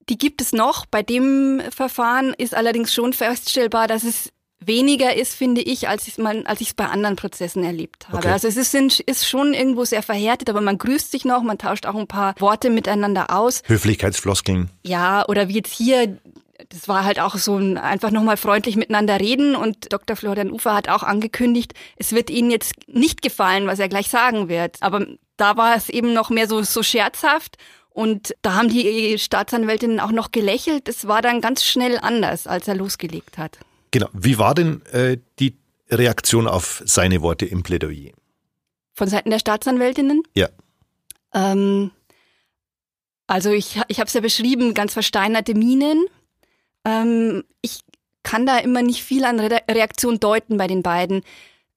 die 0.08 0.18
gibt 0.18 0.40
es 0.40 0.52
noch. 0.52 0.86
Bei 0.86 1.02
dem 1.02 1.62
Verfahren 1.70 2.34
ist 2.36 2.54
allerdings 2.54 2.92
schon 2.92 3.12
feststellbar, 3.12 3.86
dass 3.86 4.04
es 4.04 4.30
weniger 4.60 5.16
ist, 5.16 5.34
finde 5.34 5.62
ich, 5.62 5.88
als 5.88 6.06
ich 6.06 6.18
es 6.18 6.24
als 6.24 6.60
ich 6.60 6.68
es 6.68 6.74
bei 6.74 6.86
anderen 6.86 7.16
Prozessen 7.16 7.64
erlebt 7.64 8.08
habe. 8.08 8.18
Okay. 8.18 8.28
Also 8.28 8.46
es 8.46 8.56
ist, 8.56 8.74
ist 8.74 9.26
schon 9.26 9.54
irgendwo 9.54 9.84
sehr 9.84 10.02
verhärtet, 10.02 10.50
aber 10.50 10.60
man 10.60 10.78
grüßt 10.78 11.10
sich 11.10 11.24
noch, 11.24 11.42
man 11.42 11.58
tauscht 11.58 11.86
auch 11.86 11.94
ein 11.94 12.06
paar 12.06 12.34
Worte 12.38 12.70
miteinander 12.70 13.34
aus. 13.34 13.62
Höflichkeitsfloskeln. 13.66 14.70
Ja, 14.84 15.26
oder 15.28 15.48
wie 15.48 15.54
jetzt 15.54 15.72
hier 15.72 16.18
das 16.68 16.88
war 16.88 17.04
halt 17.04 17.18
auch 17.18 17.36
so 17.36 17.56
ein 17.56 17.78
einfach 17.78 18.10
nochmal 18.10 18.36
freundlich 18.36 18.76
miteinander 18.76 19.18
reden 19.18 19.56
und 19.56 19.92
Dr. 19.92 20.16
Florian 20.16 20.50
Ufer 20.50 20.74
hat 20.74 20.88
auch 20.88 21.02
angekündigt, 21.02 21.74
es 21.96 22.12
wird 22.12 22.30
Ihnen 22.30 22.50
jetzt 22.50 22.74
nicht 22.86 23.22
gefallen, 23.22 23.66
was 23.66 23.78
er 23.78 23.88
gleich 23.88 24.08
sagen 24.08 24.48
wird. 24.48 24.76
Aber 24.80 25.06
da 25.36 25.56
war 25.56 25.76
es 25.76 25.88
eben 25.88 26.12
noch 26.12 26.30
mehr 26.30 26.46
so, 26.46 26.62
so 26.62 26.82
scherzhaft 26.82 27.56
und 27.90 28.34
da 28.42 28.54
haben 28.54 28.68
die 28.68 29.18
Staatsanwältinnen 29.18 30.00
auch 30.00 30.12
noch 30.12 30.30
gelächelt. 30.30 30.88
Es 30.88 31.08
war 31.08 31.22
dann 31.22 31.40
ganz 31.40 31.64
schnell 31.64 31.98
anders, 31.98 32.46
als 32.46 32.68
er 32.68 32.74
losgelegt 32.74 33.36
hat. 33.38 33.58
Genau. 33.90 34.08
Wie 34.12 34.38
war 34.38 34.54
denn 34.54 34.82
äh, 34.92 35.18
die 35.38 35.56
Reaktion 35.90 36.46
auf 36.46 36.82
seine 36.84 37.22
Worte 37.22 37.46
im 37.46 37.62
Plädoyer? 37.62 38.12
Von 38.94 39.08
Seiten 39.08 39.30
der 39.30 39.38
Staatsanwältinnen? 39.38 40.22
Ja. 40.34 40.48
Ähm, 41.34 41.90
also 43.26 43.50
ich, 43.50 43.80
ich 43.88 43.98
habe 43.98 44.08
es 44.08 44.14
ja 44.14 44.20
beschrieben, 44.20 44.74
ganz 44.74 44.92
versteinerte 44.92 45.54
Minen. 45.54 46.06
Ähm, 46.84 47.44
ich 47.62 47.80
kann 48.22 48.46
da 48.46 48.58
immer 48.58 48.82
nicht 48.82 49.02
viel 49.02 49.24
an 49.24 49.40
Re 49.40 49.60
Reaktion 49.70 50.20
deuten 50.20 50.56
bei 50.56 50.66
den 50.66 50.82
beiden. 50.82 51.22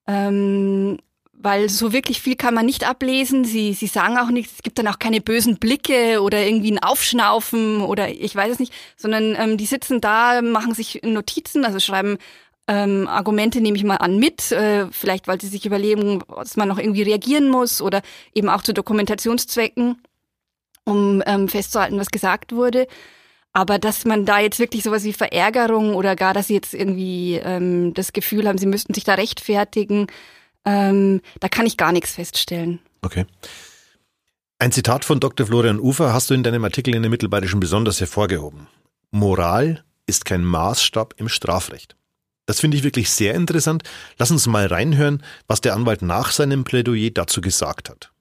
Ähm, 0.07 0.97
weil 1.43 1.67
so 1.67 1.91
wirklich 1.91 2.21
viel 2.21 2.35
kann 2.35 2.53
man 2.53 2.65
nicht 2.65 2.87
ablesen. 2.87 3.43
Sie, 3.43 3.73
sie 3.73 3.87
sagen 3.87 4.17
auch 4.17 4.29
nichts. 4.29 4.53
Es 4.55 4.63
gibt 4.63 4.79
dann 4.79 4.87
auch 4.87 4.97
keine 4.97 5.19
bösen 5.19 5.57
Blicke 5.57 6.21
oder 6.21 6.45
irgendwie 6.45 6.71
ein 6.71 6.81
Aufschnaufen 6.81 7.81
oder 7.81 8.09
ich 8.09 8.33
weiß 8.33 8.53
es 8.53 8.59
nicht, 8.59 8.73
sondern 8.95 9.35
ähm, 9.37 9.57
die 9.57 9.65
sitzen 9.65 9.99
da, 9.99 10.41
machen 10.41 10.73
sich 10.73 11.01
Notizen, 11.03 11.65
also 11.65 11.79
schreiben 11.79 12.17
ähm, 12.69 13.09
Argumente, 13.09 13.59
nehme 13.59 13.75
ich 13.75 13.83
mal 13.83 13.97
an, 13.97 14.19
mit. 14.19 14.53
Äh, 14.53 14.87
vielleicht, 14.91 15.27
weil 15.27 15.41
sie 15.41 15.47
sich 15.47 15.65
überlegen, 15.65 16.23
dass 16.33 16.55
man 16.55 16.69
noch 16.69 16.79
irgendwie 16.79 17.03
reagieren 17.03 17.49
muss 17.49 17.81
oder 17.81 18.01
eben 18.33 18.47
auch 18.47 18.61
zu 18.61 18.73
Dokumentationszwecken, 18.73 20.01
um 20.85 21.21
ähm, 21.25 21.49
festzuhalten, 21.49 21.99
was 21.99 22.09
gesagt 22.09 22.55
wurde. 22.55 22.87
Aber 23.53 23.77
dass 23.77 24.03
man 24.03 24.25
da 24.25 24.39
jetzt 24.39 24.57
wirklich 24.57 24.83
sowas 24.83 25.03
wie 25.03 25.13
Verärgerung 25.13 25.93
oder 25.93 26.15
gar, 26.15 26.33
dass 26.33 26.47
sie 26.47 26.55
jetzt 26.55 26.73
irgendwie 26.73 27.35
ähm, 27.35 27.93
das 27.93 28.11
Gefühl 28.11 28.47
haben, 28.47 28.57
sie 28.57 28.65
müssten 28.65 28.95
sich 28.95 29.03
da 29.03 29.13
rechtfertigen, 29.13 30.07
ähm, 30.65 31.21
da 31.39 31.49
kann 31.49 31.67
ich 31.67 31.77
gar 31.77 31.91
nichts 31.91 32.13
feststellen. 32.13 32.79
Okay. 33.03 33.25
Ein 34.57 34.71
Zitat 34.71 35.05
von 35.05 35.19
Dr. 35.19 35.45
Florian 35.45 35.79
Ufer 35.79 36.13
hast 36.13 36.29
du 36.29 36.33
in 36.33 36.41
deinem 36.41 36.63
Artikel 36.63 36.95
in 36.95 37.03
der 37.03 37.11
Mittelbayerischen 37.11 37.59
besonders 37.59 37.99
hervorgehoben. 37.99 38.67
Moral 39.11 39.83
ist 40.07 40.25
kein 40.25 40.43
Maßstab 40.43 41.15
im 41.17 41.29
Strafrecht. 41.29 41.95
Das 42.45 42.59
finde 42.59 42.77
ich 42.77 42.83
wirklich 42.83 43.09
sehr 43.11 43.35
interessant. 43.35 43.83
Lass 44.17 44.31
uns 44.31 44.47
mal 44.47 44.65
reinhören, 44.65 45.23
was 45.47 45.61
der 45.61 45.75
Anwalt 45.75 46.01
nach 46.01 46.31
seinem 46.31 46.63
Plädoyer 46.63 47.11
dazu 47.11 47.39
gesagt 47.41 47.89
hat. 47.89 48.11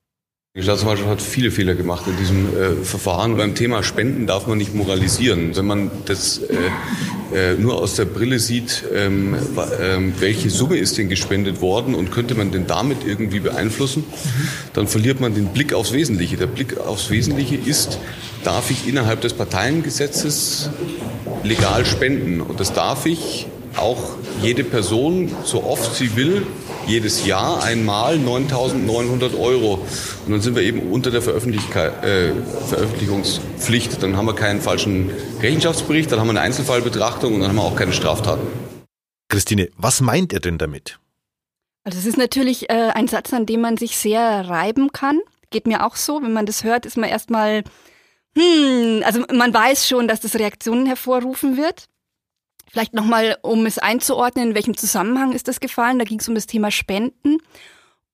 Die 0.55 0.63
Staatsanwaltschaft 0.63 1.09
hat 1.09 1.23
viele 1.23 1.51
Fehler 1.51 1.75
gemacht 1.75 2.07
in 2.07 2.15
diesem 2.19 2.55
äh, 2.55 2.85
Verfahren. 2.85 3.39
Beim 3.39 3.55
Thema 3.55 3.83
Spenden 3.83 4.27
darf 4.27 4.47
man 4.47 4.59
nicht 4.59 4.75
moralisieren. 4.75 5.57
Wenn 5.57 5.65
man 5.65 5.91
das 6.05 6.43
äh, 6.43 7.55
äh, 7.55 7.55
nur 7.55 7.81
aus 7.81 7.95
der 7.95 8.05
Brille 8.05 8.39
sieht, 8.39 8.85
ähm, 8.95 9.35
ähm, 9.81 10.13
welche 10.19 10.51
Summe 10.51 10.77
ist 10.77 10.99
denn 10.99 11.09
gespendet 11.09 11.63
worden 11.63 11.95
und 11.95 12.13
könnte 12.13 12.35
man 12.35 12.51
denn 12.51 12.67
damit 12.67 12.99
irgendwie 13.07 13.41
beeinflussen, 13.41 14.05
dann 14.75 14.89
verliert 14.89 15.21
man 15.21 15.35
den 15.35 15.47
Blick 15.47 15.73
aufs 15.73 15.95
Wesentliche. 15.95 16.37
Der 16.37 16.49
Blick 16.49 16.77
aufs 16.77 17.09
Wesentliche 17.09 17.57
ist, 17.57 17.99
darf 18.45 18.71
ich 18.71 18.87
innerhalb 18.87 19.23
des 19.23 19.33
Parteiengesetzes 19.33 20.69
legal 21.45 21.87
spenden? 21.87 22.43
Und 22.43 22.61
das 22.61 22.75
darf 22.75 23.07
ich 23.07 23.47
auch 23.79 24.17
jede 24.43 24.65
Person, 24.65 25.31
so 25.45 25.65
oft 25.65 25.97
sie 25.97 26.15
will, 26.15 26.43
jedes 26.87 27.27
Jahr 27.27 27.63
einmal 27.63 28.17
9.900 28.17 29.39
Euro. 29.39 29.87
Und 30.27 30.33
dann 30.33 30.41
sind 30.41 30.57
wir 30.57 30.63
eben 30.63 30.91
unter 30.91 31.11
der 31.11 31.21
äh, 31.21 31.23
Veröffentlichungspflicht. 31.23 34.03
Dann 34.03 34.17
haben 34.17 34.27
wir 34.27 34.35
keinen 34.35 34.61
falschen 34.61 35.11
Rechenschaftsbericht, 35.41 36.11
dann 36.13 36.21
haben 36.21 36.29
wir 36.29 36.33
eine 36.33 36.41
Einzelfallbetrachtung 36.41 37.35
und 37.35 37.41
dann 37.41 37.51
haben 37.51 37.57
wir 37.57 37.63
auch 37.63 37.77
keine 37.77 37.93
Straftaten. 37.93 38.47
Christine, 39.29 39.69
was 39.77 40.01
meint 40.01 40.33
er 40.33 40.41
denn 40.41 40.59
damit? 40.59 40.99
Also 41.85 41.99
es 41.99 42.07
ist 42.07 42.19
natürlich 42.19 42.71
äh, 42.71 42.91
ein 42.95 43.09
Satz, 43.09 43.33
an 43.33 43.47
dem 43.47 43.61
man 43.61 43.77
sich 43.77 43.97
sehr 43.97 44.49
reiben 44.49 44.93
kann. 44.93 45.21
Geht 45.51 45.67
mir 45.67 45.85
auch 45.85 45.97
so. 45.97 46.23
Wenn 46.23 46.33
man 46.33 46.47
das 46.47 46.65
hört, 46.65 46.87
ist 46.87 46.97
man 46.97 47.09
erstmal, 47.09 47.65
hm, 48.37 49.03
also 49.05 49.25
man 49.33 49.53
weiß 49.53 49.89
schon, 49.89 50.07
dass 50.07 50.21
das 50.21 50.37
Reaktionen 50.37 50.87
hervorrufen 50.87 51.57
wird. 51.57 51.87
Vielleicht 52.73 52.95
nochmal, 52.95 53.37
um 53.43 53.67
es 53.67 53.79
einzuordnen, 53.79 54.49
in 54.49 54.55
welchem 54.55 54.75
Zusammenhang 54.75 55.33
ist 55.33 55.47
das 55.47 55.61
gefallen? 55.61 55.99
Da 55.99 56.07
ging 56.07 56.21
es 56.21 56.29
um 56.29 56.35
das 56.35 56.47
Thema 56.47 56.71
Spenden. 56.71 57.37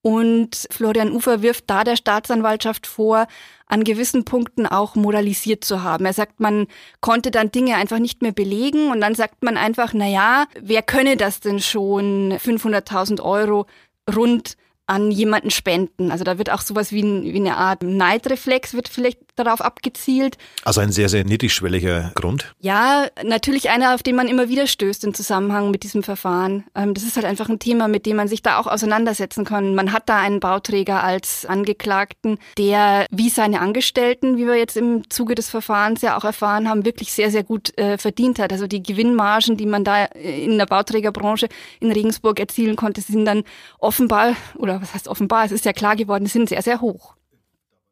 Und 0.03 0.67
Florian 0.73 1.13
Ufer 1.13 1.43
wirft 1.43 1.71
da 1.71 1.85
der 1.85 1.95
Staatsanwaltschaft 1.95 2.89
vor, 2.89 3.29
an 3.67 3.85
gewissen 3.85 4.25
Punkten 4.25 4.67
auch 4.67 4.97
moralisiert 4.97 5.63
zu 5.63 5.85
haben. 5.85 6.07
Er 6.07 6.13
sagt, 6.13 6.41
man 6.41 6.67
konnte 7.01 7.31
dann 7.31 7.53
Dinge 7.53 7.77
einfach 7.77 8.01
nicht 8.01 8.21
mehr 8.21 8.33
belegen 8.33 8.91
und 8.91 9.01
dann 9.01 9.15
sagt 9.15 9.45
man 9.45 9.57
einfach, 9.57 9.93
na 9.95 10.09
ja, 10.09 10.47
wer 10.61 10.83
könne 10.83 11.17
das 11.17 11.39
denn 11.39 11.61
schon 11.61 12.33
500.000 12.33 13.23
Euro 13.23 13.67
rund 14.13 14.57
an 14.89 15.11
jemanden 15.11 15.51
spenden. 15.51 16.11
Also 16.11 16.25
da 16.25 16.39
wird 16.39 16.51
auch 16.51 16.63
sowas 16.63 16.93
wie, 16.93 17.03
ein, 17.03 17.23
wie 17.23 17.37
eine 17.37 17.59
Art 17.59 17.83
Neidreflex 17.83 18.73
wird 18.73 18.89
vielleicht 18.89 19.19
darauf 19.37 19.61
abgezielt. 19.61 20.37
Also 20.65 20.81
ein 20.81 20.93
sehr, 20.93 21.11
sehr 21.11 21.25
niedrigschwelliger 21.25 22.13
Grund? 22.15 22.55
Ja, 22.59 23.07
natürlich 23.23 23.69
einer, 23.69 23.95
auf 23.95 24.03
den 24.03 24.17
man 24.17 24.29
immer 24.29 24.49
wieder 24.49 24.67
stößt 24.67 25.05
im 25.05 25.13
Zusammenhang 25.13 25.71
mit 25.71 25.83
diesem 25.83 26.03
Verfahren. 26.03 26.65
Ähm, 26.75 26.95
das 26.95 27.05
ist 27.05 27.17
halt 27.17 27.27
einfach 27.27 27.51
ein 27.51 27.59
Thema, 27.59 27.87
mit 27.87 28.07
dem 28.07 28.17
man 28.17 28.29
sich 28.29 28.43
da 28.43 28.59
auch 28.59 28.67
auseinandersetzen 28.67 29.45
kann. 29.45 29.75
Man 29.75 29.93
hat 29.93 30.09
da 30.09 30.19
einen 30.19 30.41
Bauträger 30.41 31.05
als 31.05 31.45
Angeklagten, 31.45 32.39
der 32.57 33.07
wie 33.11 33.29
seine 33.29 33.61
Angestellten, 33.61 34.39
wie 34.39 34.47
wir 34.47 34.57
jetzt 34.57 34.79
im 34.79 35.09
Zuge 35.11 35.35
des 35.35 35.51
Verfahrens 35.51 36.01
ja 36.01 36.17
auch 36.17 36.25
erfahren 36.25 36.67
haben, 36.67 36.87
wirklich 36.87 37.13
sehr, 37.13 37.31
sehr 37.31 37.45
gut 37.45 37.77
äh, 37.79 37.99
verdient 37.99 38.39
hat. 38.39 38.53
Also 38.53 38.67
die 38.67 38.83
Gewinnmargen, 38.83 39.59
die 39.59 39.67
man 39.67 39.85
da 39.85 40.07
in 40.07 40.57
der 40.57 40.67
Bauträgerbranche 40.67 41.49
in 41.81 41.93
Regensburg 41.93 42.41
erzielen 42.41 42.77
konnte, 42.77 43.03
sind 43.03 43.27
dann 43.27 43.45
offenbar 43.79 44.35
oder 44.57 44.78
was 44.81 44.95
heißt 44.95 45.09
offenbar, 45.09 45.45
es 45.45 45.53
ist 45.53 45.65
ja 45.65 45.73
klar 45.73 45.97
geworden, 45.97 46.27
sind 46.27 46.49
sehr, 46.49 46.63
sehr 46.63 46.81
hoch. 46.81 47.15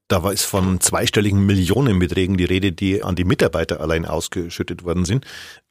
Da 0.09 0.23
war 0.23 0.33
es 0.33 0.45
von 0.45 0.81
zweistelligen 0.81 1.47
Millionenbeträgen 1.47 2.37
die 2.37 2.45
Rede, 2.45 2.71
die 2.71 3.03
an 3.03 3.17
die 3.17 3.25
Mitarbeiter 3.25 3.81
allein 3.81 4.05
ausgeschüttet 4.05 4.85
worden 4.85 5.05
sind. 5.05 5.27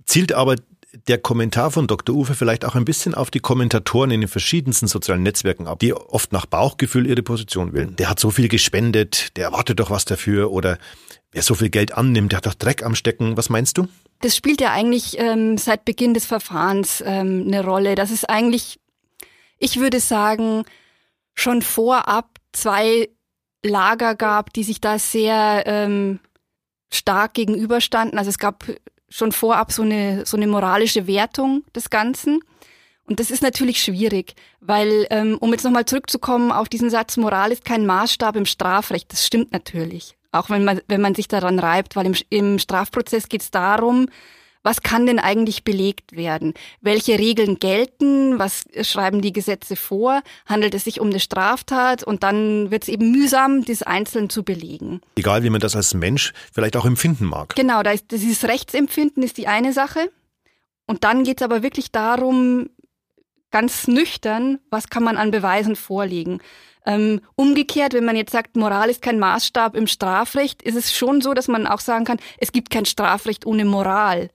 Zielt 0.06 0.34
aber 0.34 0.58
der 1.08 1.18
Kommentar 1.18 1.72
von 1.72 1.88
Dr. 1.88 2.16
Uwe 2.16 2.34
vielleicht 2.34 2.66
auch 2.66 2.76
ein 2.76 2.86
bisschen 2.86 3.16
auf 3.16 3.32
die 3.32 3.40
Kommentatoren 3.40 4.12
in 4.12 4.22
den 4.22 4.28
verschiedensten 4.28 4.88
sozialen 4.88 5.24
Netzwerken 5.24 5.68
ab, 5.68 5.80
die 5.80 5.94
oft 5.94 6.32
nach 6.32 6.46
Bauchgefühl 6.46 7.08
ihre 7.08 7.22
Position 7.22 7.74
wählen. 7.74 7.96
Der 7.98 8.10
hat 8.10 8.20
so 8.20 8.32
viel 8.32 8.48
gespendet, 8.48 9.36
der 9.38 9.46
erwartet 9.46 9.80
doch 9.80 9.90
was 9.90 10.06
dafür 10.06 10.52
oder 10.52 10.78
wer 11.32 11.42
so 11.42 11.56
viel 11.56 11.70
Geld 11.70 11.94
annimmt, 11.94 12.32
der 12.32 12.38
hat 12.38 12.46
doch 12.46 12.54
Dreck 12.54 12.84
am 12.84 12.96
Stecken. 12.96 13.38
Was 13.38 13.50
meinst 13.50 13.78
du? 13.78 13.88
Das 14.22 14.36
spielt 14.36 14.62
ja 14.62 14.72
eigentlich 14.72 15.18
ähm, 15.20 15.58
seit 15.58 15.86
Beginn 15.86 16.14
des 16.14 16.26
Verfahrens 16.26 17.04
ähm, 17.06 17.44
eine 17.48 17.64
Rolle. 17.64 17.96
Das 17.96 18.12
ist 18.12 18.30
eigentlich, 18.30 18.80
ich 19.60 19.80
würde 19.80 20.00
sagen, 20.00 20.64
schon 21.36 21.62
vorab 21.62 22.40
zwei 22.52 23.10
Lager 23.64 24.16
gab, 24.16 24.54
die 24.54 24.64
sich 24.64 24.82
da 24.82 25.00
sehr 25.00 25.64
ähm, 25.66 26.20
stark 26.92 27.34
gegenüberstanden. 27.34 28.18
Also 28.18 28.30
es 28.30 28.40
gab 28.40 28.66
schon 29.10 29.32
vorab 29.32 29.72
so 29.72 29.82
eine, 29.82 30.26
so 30.26 30.38
eine 30.38 30.48
moralische 30.48 31.08
Wertung 31.08 31.64
des 31.76 31.90
Ganzen. 31.90 32.40
Und 33.08 33.20
das 33.20 33.30
ist 33.30 33.44
natürlich 33.44 33.82
schwierig, 33.84 34.34
weil, 34.62 35.06
ähm, 35.12 35.38
um 35.40 35.52
jetzt 35.52 35.64
nochmal 35.64 35.86
zurückzukommen 35.86 36.52
auf 36.52 36.70
diesen 36.70 36.90
Satz, 36.90 37.18
Moral 37.18 37.52
ist 37.52 37.64
kein 37.64 37.86
Maßstab 37.86 38.36
im 38.36 38.46
Strafrecht, 38.46 39.12
das 39.12 39.26
stimmt 39.26 39.52
natürlich. 39.52 40.18
Auch 40.32 40.50
wenn 40.50 40.64
man, 40.64 40.82
wenn 40.88 41.02
man 41.02 41.14
sich 41.14 41.28
daran 41.28 41.60
reibt, 41.60 41.96
weil 41.96 42.08
im, 42.08 42.16
im 42.30 42.60
Strafprozess 42.60 43.30
geht 43.30 43.42
es 43.42 43.52
darum, 43.52 44.08
was 44.66 44.82
kann 44.82 45.06
denn 45.06 45.20
eigentlich 45.20 45.64
belegt 45.64 46.16
werden? 46.16 46.56
Welche 46.82 47.20
Regeln 47.20 47.60
gelten? 47.60 48.40
Was 48.40 48.66
schreiben 48.82 49.22
die 49.22 49.32
Gesetze 49.32 49.76
vor? 49.76 50.24
Handelt 50.48 50.74
es 50.74 50.86
sich 50.86 51.00
um 51.00 51.10
eine 51.10 51.20
Straftat? 51.20 52.04
Und 52.04 52.24
dann 52.24 52.72
wird 52.72 52.82
es 52.82 52.90
eben 52.90 53.12
mühsam, 53.12 53.64
das 53.64 53.84
einzeln 53.84 54.28
zu 54.32 54.44
belegen. 54.44 55.02
Egal, 55.18 55.44
wie 55.44 55.52
man 55.52 55.62
das 55.62 55.76
als 55.76 55.94
Mensch 55.94 56.34
vielleicht 56.52 56.76
auch 56.78 56.86
empfinden 56.86 57.26
mag. 57.26 57.56
Genau, 57.56 57.84
da 57.84 57.92
ist, 57.92 58.10
dieses 58.10 58.44
Rechtsempfinden 58.46 59.22
ist 59.22 59.38
die 59.38 59.48
eine 59.48 59.72
Sache. 59.72 60.12
Und 60.88 61.04
dann 61.04 61.24
geht 61.24 61.42
es 61.42 61.46
aber 61.46 61.62
wirklich 61.62 61.92
darum, 61.92 62.72
ganz 63.52 63.88
nüchtern, 63.88 64.58
was 64.72 64.90
kann 64.90 65.04
man 65.04 65.18
an 65.18 65.30
Beweisen 65.30 65.76
vorlegen. 65.76 66.40
Ähm, 66.88 67.22
umgekehrt, 67.36 67.94
wenn 67.94 68.06
man 68.06 68.16
jetzt 68.16 68.32
sagt, 68.32 68.56
Moral 68.56 68.90
ist 68.90 69.04
kein 69.04 69.20
Maßstab 69.20 69.76
im 69.76 69.86
Strafrecht, 69.86 70.64
ist 70.64 70.76
es 70.76 70.92
schon 70.92 71.22
so, 71.22 71.36
dass 71.36 71.48
man 71.48 71.68
auch 71.68 71.82
sagen 71.82 72.06
kann, 72.06 72.18
es 72.40 72.52
gibt 72.52 72.72
kein 72.72 72.86
Strafrecht 72.86 73.46
ohne 73.46 73.66
Moral. 73.66 74.32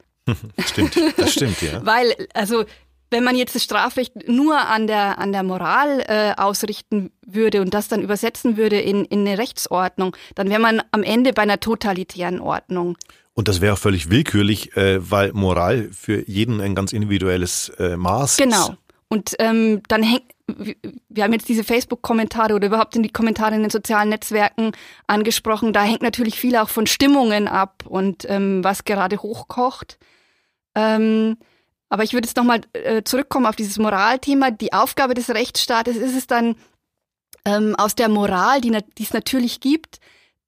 stimmt, 0.67 0.97
das 1.17 1.33
stimmt, 1.33 1.61
ja. 1.63 1.85
Weil, 1.85 2.15
also 2.35 2.65
wenn 3.11 3.25
man 3.25 3.37
jetzt 3.37 3.55
das 3.55 3.65
Strafrecht 3.65 4.29
nur 4.29 4.57
an 4.57 4.87
der, 4.87 5.19
an 5.19 5.33
der 5.33 5.43
Moral 5.43 6.05
äh, 6.07 6.41
ausrichten 6.41 7.11
würde 7.27 7.61
und 7.61 7.75
das 7.75 7.89
dann 7.89 8.03
übersetzen 8.03 8.57
würde 8.57 8.81
in, 8.81 9.05
in 9.05 9.27
eine 9.27 9.39
Rechtsordnung, 9.39 10.17
dann 10.35 10.49
wäre 10.49 10.61
man 10.61 10.81
am 10.93 11.03
Ende 11.03 11.33
bei 11.33 11.43
einer 11.43 11.61
totalitären 11.61 12.41
Ordnung. 12.41 12.97
Und 13.35 13.49
das 13.49 13.61
wäre 13.61 13.75
auch 13.75 13.79
völlig 13.79 14.11
willkürlich, 14.11 14.77
äh, 14.77 14.99
weil 15.11 15.33
Moral 15.33 15.91
für 15.93 16.29
jeden 16.29 16.61
ein 16.61 16.75
ganz 16.75 16.93
individuelles 16.93 17.71
äh, 17.79 17.97
Maß 17.97 18.37
genau. 18.37 18.57
ist. 18.57 18.67
Genau. 18.67 18.79
Und 19.09 19.35
ähm, 19.41 19.83
dann 19.89 20.05
hängt, 20.05 20.23
wir 21.09 21.25
haben 21.25 21.33
jetzt 21.33 21.49
diese 21.49 21.65
Facebook-Kommentare 21.65 22.55
oder 22.55 22.69
überhaupt 22.69 22.95
in 22.95 23.03
die 23.03 23.11
Kommentare 23.11 23.57
in 23.57 23.63
den 23.63 23.71
sozialen 23.71 24.09
Netzwerken 24.09 24.71
angesprochen. 25.09 25.73
Da 25.73 25.83
hängt 25.83 26.03
natürlich 26.03 26.39
viel 26.39 26.57
auch 26.57 26.69
von 26.69 26.87
Stimmungen 26.87 27.49
ab 27.49 27.85
und 27.89 28.25
ähm, 28.29 28.63
was 28.63 28.85
gerade 28.85 29.17
hochkocht. 29.17 29.99
Ähm, 30.75 31.37
aber 31.89 32.05
ich 32.05 32.13
würde 32.13 32.27
jetzt 32.27 32.37
nochmal 32.37 32.61
äh, 32.73 33.03
zurückkommen 33.03 33.47
auf 33.47 33.57
dieses 33.57 33.79
Moralthema. 33.79 34.51
Die 34.51 34.73
Aufgabe 34.73 35.15
des 35.15 35.31
Rechtsstaates 35.31 35.97
ist 35.97 36.17
es 36.17 36.27
dann, 36.27 36.57
ähm, 37.45 37.75
aus 37.77 37.95
der 37.95 38.09
Moral, 38.09 38.61
die, 38.61 38.73
es 39.01 39.13
natürlich 39.13 39.61
gibt, 39.61 39.99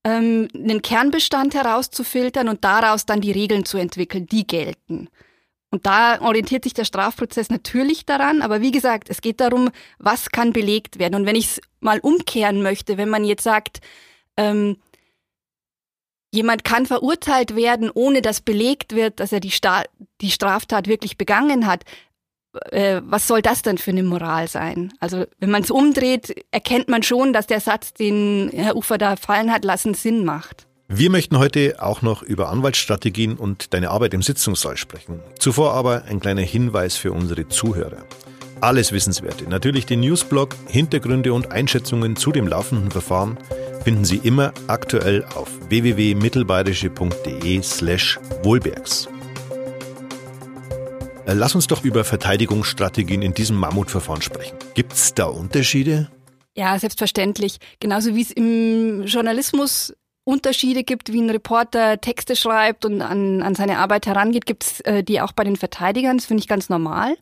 ähm, 0.05 0.49
einen 0.55 0.83
Kernbestand 0.83 1.55
herauszufiltern 1.55 2.49
und 2.49 2.64
daraus 2.64 3.07
dann 3.07 3.21
die 3.21 3.33
Regeln 3.33 3.64
zu 3.64 3.79
entwickeln, 3.79 4.26
die 4.26 4.47
gelten. 4.47 5.09
Und 5.71 5.87
da 5.87 6.21
orientiert 6.21 6.64
sich 6.64 6.75
der 6.75 6.85
Strafprozess 6.85 7.49
natürlich 7.49 8.05
daran, 8.05 8.43
aber 8.43 8.61
wie 8.61 8.73
gesagt, 8.73 9.09
es 9.09 9.23
geht 9.23 9.41
darum, 9.41 9.71
was 9.99 10.31
kann 10.31 10.52
belegt 10.52 10.99
werden. 10.99 11.14
Und 11.14 11.26
wenn 11.26 11.37
ich 11.37 11.47
es 11.47 11.61
mal 11.81 11.99
umkehren 12.00 12.62
möchte, 12.62 12.99
wenn 12.99 13.09
man 13.09 13.25
jetzt 13.25 13.43
sagt, 13.43 13.81
ähm, 14.37 14.76
Jemand 16.35 16.65
kann 16.65 16.87
verurteilt 16.87 17.55
werden, 17.55 17.91
ohne 17.93 18.23
dass 18.23 18.41
belegt 18.41 18.95
wird, 18.95 19.21
dass 19.21 19.33
er 19.33 19.41
die, 19.41 19.51
Sta 19.51 19.83
die 20.23 20.31
Straftat 20.31 20.89
wirklich 20.89 21.19
begangen 21.19 21.67
hat. 21.67 21.85
Äh, 22.71 23.03
was 23.05 23.29
soll 23.29 23.43
das 23.43 23.61
denn 23.61 23.77
für 23.77 23.91
eine 23.91 24.03
Moral 24.03 24.49
sein? 24.49 24.93
Also 24.99 25.27
wenn 25.39 25.51
man 25.51 25.62
es 25.62 25.71
umdreht, 25.71 26.35
erkennt 26.51 26.89
man 26.89 27.03
schon, 27.03 27.35
dass 27.35 27.47
der 27.47 27.61
Satz, 27.61 27.93
den 27.93 28.51
Herr 28.53 28.77
Ufer 28.77 28.97
da 28.97 29.17
fallen 29.17 29.53
hat 29.53 29.65
lassen, 29.65 29.93
Sinn 29.93 30.25
macht. 30.25 30.67
Wir 30.89 31.11
möchten 31.11 31.39
heute 31.39 31.77
auch 31.81 32.03
noch 32.03 32.23
über 32.23 32.49
Anwaltsstrategien 32.49 33.37
und 33.37 33.73
deine 33.73 33.91
Arbeit 33.91 34.15
im 34.15 34.23
Sitzungssaal 34.23 34.77
sprechen. 34.77 35.21
Zuvor 35.39 35.73
aber 35.73 36.05
ein 36.05 36.21
kleiner 36.21 36.43
Hinweis 36.43 36.97
für 36.97 37.12
unsere 37.12 37.49
Zuhörer. 37.49 38.05
Alles 38.62 38.92
Wissenswerte, 38.92 39.49
natürlich 39.49 39.85
den 39.85 40.00
Newsblog, 40.00 40.57
Hintergründe 40.69 41.35
und 41.35 41.52
Einschätzungen 41.52 42.16
zu 42.16 42.33
dem 42.33 42.49
laufenden 42.49 42.90
Verfahren– 42.90 43.37
finden 43.83 44.04
Sie 44.04 44.19
immer 44.19 44.52
aktuell 44.69 45.25
auf 45.35 45.49
www.mittelbayerische.de 45.69 47.62
slash 47.62 48.21
Wohlbergs. 48.42 49.09
Äh, 51.26 51.35
lass 51.35 51.54
uns 51.54 51.66
doch 51.66 51.85
über 51.85 52.04
Verteidigungsstrategien 52.04 53.23
in 53.23 53.35
diesem 53.35 53.57
Mammutverfahren 53.57 54.23
sprechen. 54.23 54.57
Gibt 54.75 54.92
es 54.92 55.14
da 55.14 55.25
Unterschiede? 55.26 56.09
Ja, 56.57 56.78
selbstverständlich. 56.78 57.59
Genauso 57.81 58.14
wie 58.14 58.23
es 58.23 58.31
im 58.31 59.02
Journalismus 59.04 59.95
Unterschiede 60.25 60.85
gibt, 60.85 61.12
wie 61.12 61.21
ein 61.21 61.31
Reporter 61.31 62.00
Texte 62.00 62.37
schreibt 62.37 62.85
und 62.85 63.02
an, 63.02 63.42
an 63.42 63.57
seine 63.57 63.78
Arbeit 63.78 64.07
herangeht, 64.07 64.47
gibt 64.47 64.62
es 64.62 64.81
äh, 64.83 65.02
die 65.02 65.21
auch 65.21 65.33
bei 65.33 65.42
den 65.42 65.57
Verteidigern. 65.57 66.19
Das 66.19 66.26
finde 66.26 66.42
ich 66.42 66.49
ganz 66.49 66.69
normal. 66.69 67.16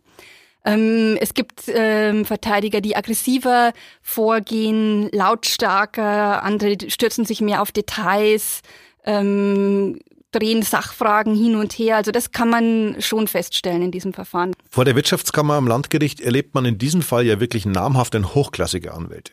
Ähm, 0.65 1.17
es 1.21 1.35
gibt 1.35 1.65
ähm, 1.69 2.25
Verteidiger, 2.25 2.81
die 2.81 2.97
aggressiver 2.97 3.73
vorgehen, 4.03 5.09
lautstarker, 5.13 6.43
andere 6.43 6.77
stürzen 6.89 7.25
sich 7.25 7.41
mehr 7.41 7.63
auf 7.63 7.73
Details, 7.73 8.61
ähm, 9.05 10.01
drehen 10.33 10.63
Sachfragen 10.63 11.35
hin 11.35 11.57
und 11.57 11.73
her. 11.73 11.97
Also 11.97 12.13
das 12.13 12.31
kann 12.31 12.51
man 12.51 12.97
schon 13.01 13.27
feststellen 13.27 13.83
in 13.83 13.91
diesem 13.91 14.13
Verfahren. 14.13 14.53
Vor 14.71 14.85
der 14.85 14.95
Wirtschaftskammer 14.97 15.55
am 15.55 15.67
Landgericht 15.67 16.21
erlebt 16.21 16.55
man 16.55 16.65
in 16.65 16.79
diesem 16.79 17.03
Fall 17.03 17.27
ja 17.27 17.41
wirklich 17.41 17.67
namhaft 17.67 18.15
und 18.15 18.35
hochklassige 18.35 18.93
Anwälte. 18.93 19.33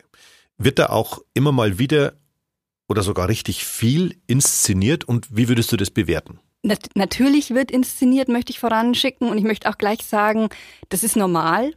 Wird 0.58 0.80
da 0.80 0.88
auch 0.88 1.20
immer 1.34 1.52
mal 1.52 1.78
wieder 1.78 2.14
oder 2.88 3.04
sogar 3.04 3.28
richtig 3.28 3.66
viel 3.66 4.16
inszeniert 4.28 5.04
und 5.04 5.28
wie 5.30 5.50
würdest 5.50 5.72
du 5.72 5.78
das 5.78 5.92
bewerten? 5.92 6.40
Nat 6.64 6.90
natürlich 6.96 7.54
wird 7.54 7.72
inszeniert, 7.72 8.30
möchte 8.30 8.52
ich 8.52 8.60
voranschicken 8.60 9.30
und 9.30 9.38
ich 9.38 9.44
möchte 9.44 9.70
auch 9.70 9.78
gleich 9.78 10.04
sagen, 10.04 10.50
das 10.90 11.04
ist 11.04 11.16
normal. 11.16 11.74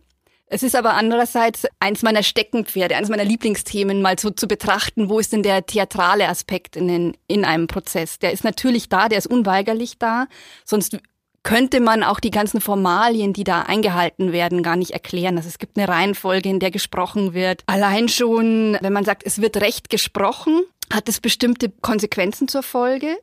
Es 0.53 0.65
ist 0.65 0.75
aber 0.75 0.95
andererseits 0.95 1.65
eins 1.79 2.03
meiner 2.03 2.25
Steckenpferde, 2.25 2.97
eines 2.97 3.09
meiner 3.09 3.25
Lieblingsthemen, 3.25 4.03
mal 4.03 4.19
so 4.19 4.31
zu 4.31 4.49
betrachten, 4.49 5.09
wo 5.09 5.21
ist 5.21 5.33
denn 5.33 5.45
der 5.45 5.65
theatrale 5.65 6.29
Aspekt 6.29 6.75
in, 6.75 6.89
den, 6.89 7.17
in 7.29 7.45
einem 7.45 7.69
Prozess? 7.69 8.19
Der 8.19 8.33
ist 8.33 8.43
natürlich 8.43 8.89
da, 8.89 9.09
der 9.09 9.19
ist 9.19 9.29
unweigerlich 9.29 9.99
da, 9.99 10.27
sonst 10.65 10.99
könnte 11.45 11.81
man 11.81 12.03
auch 12.03 12.19
die 12.19 12.33
ganzen 12.33 12.61
Formalien, 12.61 13.33
die 13.33 13.45
da 13.45 13.63
eingehalten 13.63 14.33
werden, 14.33 14.65
gar 14.65 14.77
nicht 14.77 14.91
erklären. 14.91 15.37
Also 15.37 15.49
es 15.49 15.59
gibt 15.59 15.79
eine 15.79 15.89
Reihenfolge, 15.89 16.49
in 16.49 16.59
der 16.59 16.73
gesprochen 16.73 17.33
wird. 17.33 17.63
Allein 17.67 18.09
schon, 18.09 18.77
wenn 18.81 18.93
man 18.93 19.05
sagt, 19.05 19.23
es 19.25 19.41
wird 19.41 19.57
recht 19.59 19.89
gesprochen, 19.89 20.63
hat 20.93 21.09
es 21.09 21.21
bestimmte 21.21 21.71
Konsequenzen 21.71 22.49
zur 22.49 22.65
Folge. 22.65 23.17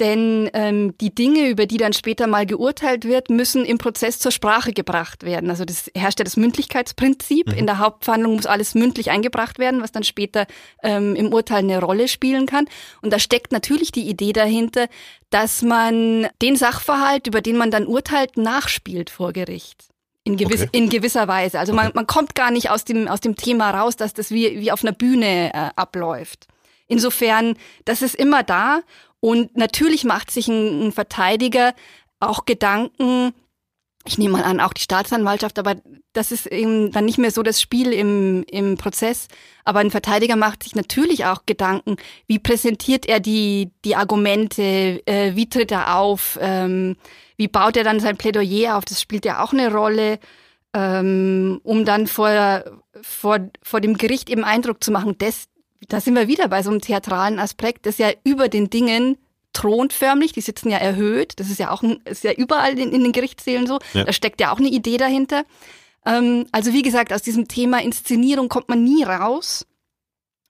Denn 0.00 0.50
ähm, 0.54 0.98
die 0.98 1.14
Dinge, 1.14 1.48
über 1.48 1.66
die 1.66 1.76
dann 1.76 1.92
später 1.92 2.26
mal 2.26 2.46
geurteilt 2.46 3.04
wird, 3.04 3.30
müssen 3.30 3.64
im 3.64 3.78
Prozess 3.78 4.18
zur 4.18 4.32
Sprache 4.32 4.72
gebracht 4.72 5.22
werden. 5.22 5.50
Also 5.50 5.64
das 5.64 5.88
herrscht 5.94 6.18
ja 6.18 6.24
das 6.24 6.36
Mündlichkeitsprinzip. 6.36 7.48
Mhm. 7.48 7.54
In 7.54 7.66
der 7.66 7.78
Hauptverhandlung 7.78 8.34
muss 8.34 8.46
alles 8.46 8.74
mündlich 8.74 9.10
eingebracht 9.10 9.60
werden, 9.60 9.82
was 9.82 9.92
dann 9.92 10.02
später 10.02 10.46
ähm, 10.82 11.14
im 11.14 11.32
Urteil 11.32 11.58
eine 11.58 11.80
Rolle 11.80 12.08
spielen 12.08 12.46
kann. 12.46 12.66
Und 13.02 13.12
da 13.12 13.20
steckt 13.20 13.52
natürlich 13.52 13.92
die 13.92 14.08
Idee 14.08 14.32
dahinter, 14.32 14.88
dass 15.30 15.62
man 15.62 16.26
den 16.42 16.56
Sachverhalt, 16.56 17.28
über 17.28 17.40
den 17.40 17.56
man 17.56 17.70
dann 17.70 17.86
urteilt, 17.86 18.36
nachspielt 18.36 19.10
vor 19.10 19.32
Gericht. 19.32 19.84
In, 20.24 20.36
gewiss, 20.36 20.62
okay. 20.62 20.70
in 20.72 20.88
gewisser 20.88 21.28
Weise. 21.28 21.60
Also 21.60 21.72
okay. 21.72 21.84
man, 21.84 21.92
man 21.94 22.06
kommt 22.08 22.34
gar 22.34 22.50
nicht 22.50 22.70
aus 22.70 22.84
dem, 22.84 23.06
aus 23.06 23.20
dem 23.20 23.36
Thema 23.36 23.70
raus, 23.70 23.94
dass 23.94 24.12
das 24.12 24.32
wie, 24.32 24.58
wie 24.58 24.72
auf 24.72 24.82
einer 24.82 24.92
Bühne 24.92 25.54
äh, 25.54 25.70
abläuft. 25.76 26.48
Insofern, 26.86 27.56
das 27.84 28.02
ist 28.02 28.14
immer 28.14 28.42
da. 28.42 28.80
Und 29.24 29.56
natürlich 29.56 30.04
macht 30.04 30.30
sich 30.30 30.48
ein, 30.48 30.88
ein 30.88 30.92
Verteidiger 30.92 31.72
auch 32.20 32.44
Gedanken, 32.44 33.32
ich 34.04 34.18
nehme 34.18 34.34
mal 34.34 34.44
an, 34.44 34.60
auch 34.60 34.74
die 34.74 34.82
Staatsanwaltschaft, 34.82 35.58
aber 35.58 35.76
das 36.12 36.30
ist 36.30 36.44
eben 36.44 36.92
dann 36.92 37.06
nicht 37.06 37.16
mehr 37.16 37.30
so 37.30 37.42
das 37.42 37.58
Spiel 37.58 37.94
im, 37.94 38.44
im 38.50 38.76
Prozess. 38.76 39.28
Aber 39.64 39.78
ein 39.78 39.90
Verteidiger 39.90 40.36
macht 40.36 40.62
sich 40.62 40.74
natürlich 40.74 41.24
auch 41.24 41.46
Gedanken, 41.46 41.96
wie 42.26 42.38
präsentiert 42.38 43.06
er 43.06 43.18
die, 43.18 43.70
die 43.86 43.96
Argumente, 43.96 45.00
äh, 45.06 45.34
wie 45.34 45.48
tritt 45.48 45.72
er 45.72 45.96
auf, 45.96 46.38
ähm, 46.42 46.96
wie 47.38 47.48
baut 47.48 47.78
er 47.78 47.84
dann 47.84 48.00
sein 48.00 48.18
Plädoyer 48.18 48.76
auf, 48.76 48.84
das 48.84 49.00
spielt 49.00 49.24
ja 49.24 49.42
auch 49.42 49.54
eine 49.54 49.72
Rolle, 49.72 50.18
ähm, 50.74 51.62
um 51.64 51.86
dann 51.86 52.08
vor, 52.08 52.62
vor, 53.00 53.38
vor 53.62 53.80
dem 53.80 53.96
Gericht 53.96 54.28
eben 54.28 54.44
Eindruck 54.44 54.84
zu 54.84 54.92
machen, 54.92 55.16
das, 55.16 55.48
da 55.88 56.00
sind 56.00 56.14
wir 56.14 56.28
wieder 56.28 56.48
bei 56.48 56.62
so 56.62 56.70
einem 56.70 56.80
theatralen 56.80 57.38
Aspekt, 57.38 57.86
das 57.86 57.98
ja 57.98 58.10
über 58.24 58.48
den 58.48 58.70
Dingen 58.70 59.18
thront 59.52 59.92
förmlich, 59.92 60.32
die 60.32 60.40
sitzen 60.40 60.70
ja 60.70 60.78
erhöht, 60.78 61.38
das 61.38 61.48
ist 61.48 61.58
ja 61.58 61.70
auch 61.70 61.82
ist 62.04 62.24
ja 62.24 62.32
überall 62.32 62.78
in, 62.78 62.92
in 62.92 63.02
den 63.02 63.12
Gerichtssälen 63.12 63.66
so, 63.66 63.78
ja. 63.92 64.04
da 64.04 64.12
steckt 64.12 64.40
ja 64.40 64.52
auch 64.52 64.58
eine 64.58 64.68
Idee 64.68 64.96
dahinter. 64.96 65.44
Ähm, 66.04 66.46
also 66.52 66.72
wie 66.72 66.82
gesagt, 66.82 67.12
aus 67.12 67.22
diesem 67.22 67.48
Thema 67.48 67.82
Inszenierung 67.82 68.48
kommt 68.48 68.68
man 68.68 68.84
nie 68.84 69.04
raus. 69.04 69.66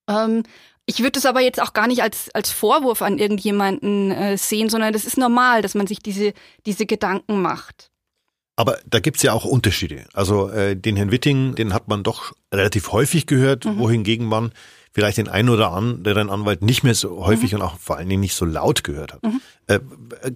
Ähm, 0.08 0.42
ich 0.86 1.02
würde 1.02 1.18
es 1.18 1.26
aber 1.26 1.40
jetzt 1.40 1.62
auch 1.62 1.72
gar 1.72 1.86
nicht 1.86 2.02
als, 2.02 2.30
als 2.34 2.50
Vorwurf 2.50 3.02
an 3.02 3.18
irgendjemanden 3.18 4.10
äh, 4.10 4.36
sehen, 4.36 4.68
sondern 4.68 4.92
das 4.92 5.04
ist 5.04 5.16
normal, 5.16 5.62
dass 5.62 5.74
man 5.74 5.86
sich 5.86 6.00
diese, 6.00 6.34
diese 6.66 6.84
Gedanken 6.84 7.40
macht. 7.40 7.90
Aber 8.56 8.78
da 8.86 9.00
gibt's 9.00 9.22
ja 9.22 9.32
auch 9.32 9.44
Unterschiede. 9.44 10.06
Also 10.12 10.48
äh, 10.50 10.76
den 10.76 10.96
Herrn 10.96 11.10
Witting, 11.10 11.54
den 11.54 11.72
hat 11.72 11.88
man 11.88 12.02
doch 12.02 12.32
relativ 12.52 12.92
häufig 12.92 13.26
gehört, 13.26 13.64
mhm. 13.64 13.78
wohingegen 13.78 14.26
man 14.26 14.52
vielleicht 14.94 15.18
den 15.18 15.28
einen 15.28 15.48
oder 15.48 15.72
anderen 15.72 16.30
Anwalt 16.30 16.62
nicht 16.62 16.84
mehr 16.84 16.94
so 16.94 17.26
häufig 17.26 17.52
mhm. 17.52 17.58
und 17.58 17.62
auch 17.62 17.78
vor 17.78 17.96
allen 17.96 18.08
Dingen 18.08 18.20
nicht 18.20 18.34
so 18.34 18.44
laut 18.44 18.84
gehört 18.84 19.12
hat. 19.12 19.22
Mhm. 19.22 19.40
Äh, 19.66 19.80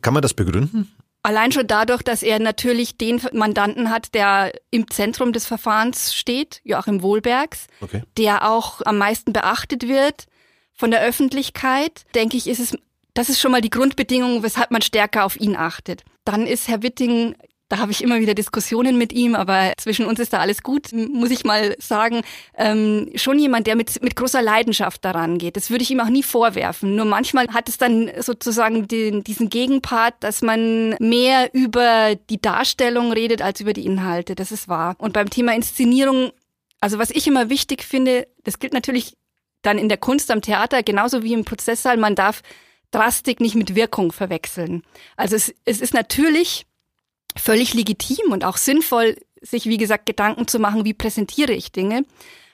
kann 0.03 0.12
man 0.12 0.23
das 0.23 0.35
begründen? 0.35 0.92
Allein 1.23 1.53
schon 1.53 1.66
dadurch, 1.66 2.03
dass 2.03 2.23
er 2.23 2.38
natürlich 2.38 2.97
den 2.97 3.21
Mandanten 3.33 3.90
hat, 3.90 4.14
der 4.14 4.53
im 4.71 4.90
Zentrum 4.90 5.33
des 5.33 5.47
Verfahrens 5.47 6.14
steht, 6.14 6.61
Joachim 6.64 7.03
Wohlbergs, 7.03 7.66
okay. 7.81 8.03
der 8.16 8.49
auch 8.49 8.83
am 8.85 8.99
meisten 8.99 9.33
beachtet 9.33 9.88
wird 9.88 10.27
von 10.73 10.90
der 10.90 11.03
Öffentlichkeit, 11.03 12.05
denke 12.14 12.37
ich, 12.37 12.47
ist 12.47 12.61
es 12.61 12.77
das 13.14 13.29
ist 13.29 13.40
schon 13.40 13.51
mal 13.51 13.61
die 13.61 13.71
Grundbedingung, 13.71 14.44
weshalb 14.44 14.71
man 14.71 14.81
stärker 14.81 15.25
auf 15.25 15.35
ihn 15.40 15.57
achtet. 15.57 16.05
Dann 16.25 16.47
ist 16.47 16.68
Herr 16.68 16.85
Witting 16.85 17.35
da 17.68 17.78
habe 17.78 17.92
ich 17.92 18.02
immer 18.02 18.18
wieder 18.20 18.35
Diskussionen 18.35 18.96
mit 18.96 19.12
ihm, 19.12 19.35
aber 19.35 19.72
zwischen 19.76 20.07
uns 20.07 20.18
ist 20.20 20.33
da 20.33 20.38
alles 20.38 20.62
gut, 20.62 20.92
muss 20.92 21.31
ich 21.31 21.44
mal 21.44 21.76
sagen. 21.78 22.22
Ähm, 22.57 23.11
schon 23.14 23.38
jemand, 23.38 23.66
der 23.66 23.76
mit, 23.76 24.02
mit 24.02 24.16
großer 24.16 24.40
Leidenschaft 24.40 25.04
daran 25.04 25.37
geht. 25.37 25.57
Das 25.57 25.70
würde 25.70 25.83
ich 25.83 25.90
ihm 25.90 26.00
auch 26.00 26.09
nie 26.09 26.22
vorwerfen. 26.22 26.96
Nur 26.96 27.04
manchmal 27.04 27.48
hat 27.48 27.68
es 27.68 27.76
dann 27.76 28.11
sozusagen 28.20 28.88
den, 28.88 29.22
diesen 29.22 29.50
Gegenpart, 29.50 30.14
dass 30.20 30.40
man 30.40 30.96
mehr 30.98 31.50
über 31.52 32.14
die 32.31 32.40
Darstellung 32.40 33.12
redet 33.12 33.42
als 33.42 33.61
über 33.61 33.74
die 33.74 33.85
Inhalte. 33.85 34.35
Das 34.35 34.50
ist 34.50 34.68
wahr. 34.68 34.96
Und 34.98 35.12
beim 35.12 35.28
Thema 35.28 35.54
Inszenierung, 35.54 36.33
also 36.81 36.98
was 36.98 37.11
ich 37.11 37.26
immer 37.26 37.50
wichtig 37.50 37.83
finde, 37.83 38.26
das 38.44 38.59
gilt 38.61 38.72
natürlich 38.72 39.14
dann 39.61 39.76
in 39.76 39.90
der 39.90 39.98
Kunst 39.98 40.31
am 40.31 40.40
Theater 40.40 40.83
genauso 40.83 41.22
wie 41.22 41.35
im 41.35 41.44
Prozesssaal, 41.44 41.98
man 41.98 42.14
darf 42.14 42.40
Drastik 42.92 43.40
nicht 43.40 43.57
mit 43.57 43.74
Wirkung 43.74 44.12
verwechseln. 44.12 44.83
Also 45.16 45.37
es, 45.37 45.54
es 45.66 45.83
ist 45.83 45.92
natürlich 45.92 46.64
völlig 47.38 47.74
legitim 47.74 48.33
und 48.33 48.44
auch 48.44 48.57
sinnvoll, 48.57 49.16
sich, 49.40 49.66
wie 49.66 49.77
gesagt, 49.77 50.07
Gedanken 50.07 50.48
zu 50.48 50.59
machen, 50.59 50.85
wie 50.85 50.94
präsentiere 50.94 51.53
ich 51.53 51.72
Dinge. 51.72 52.05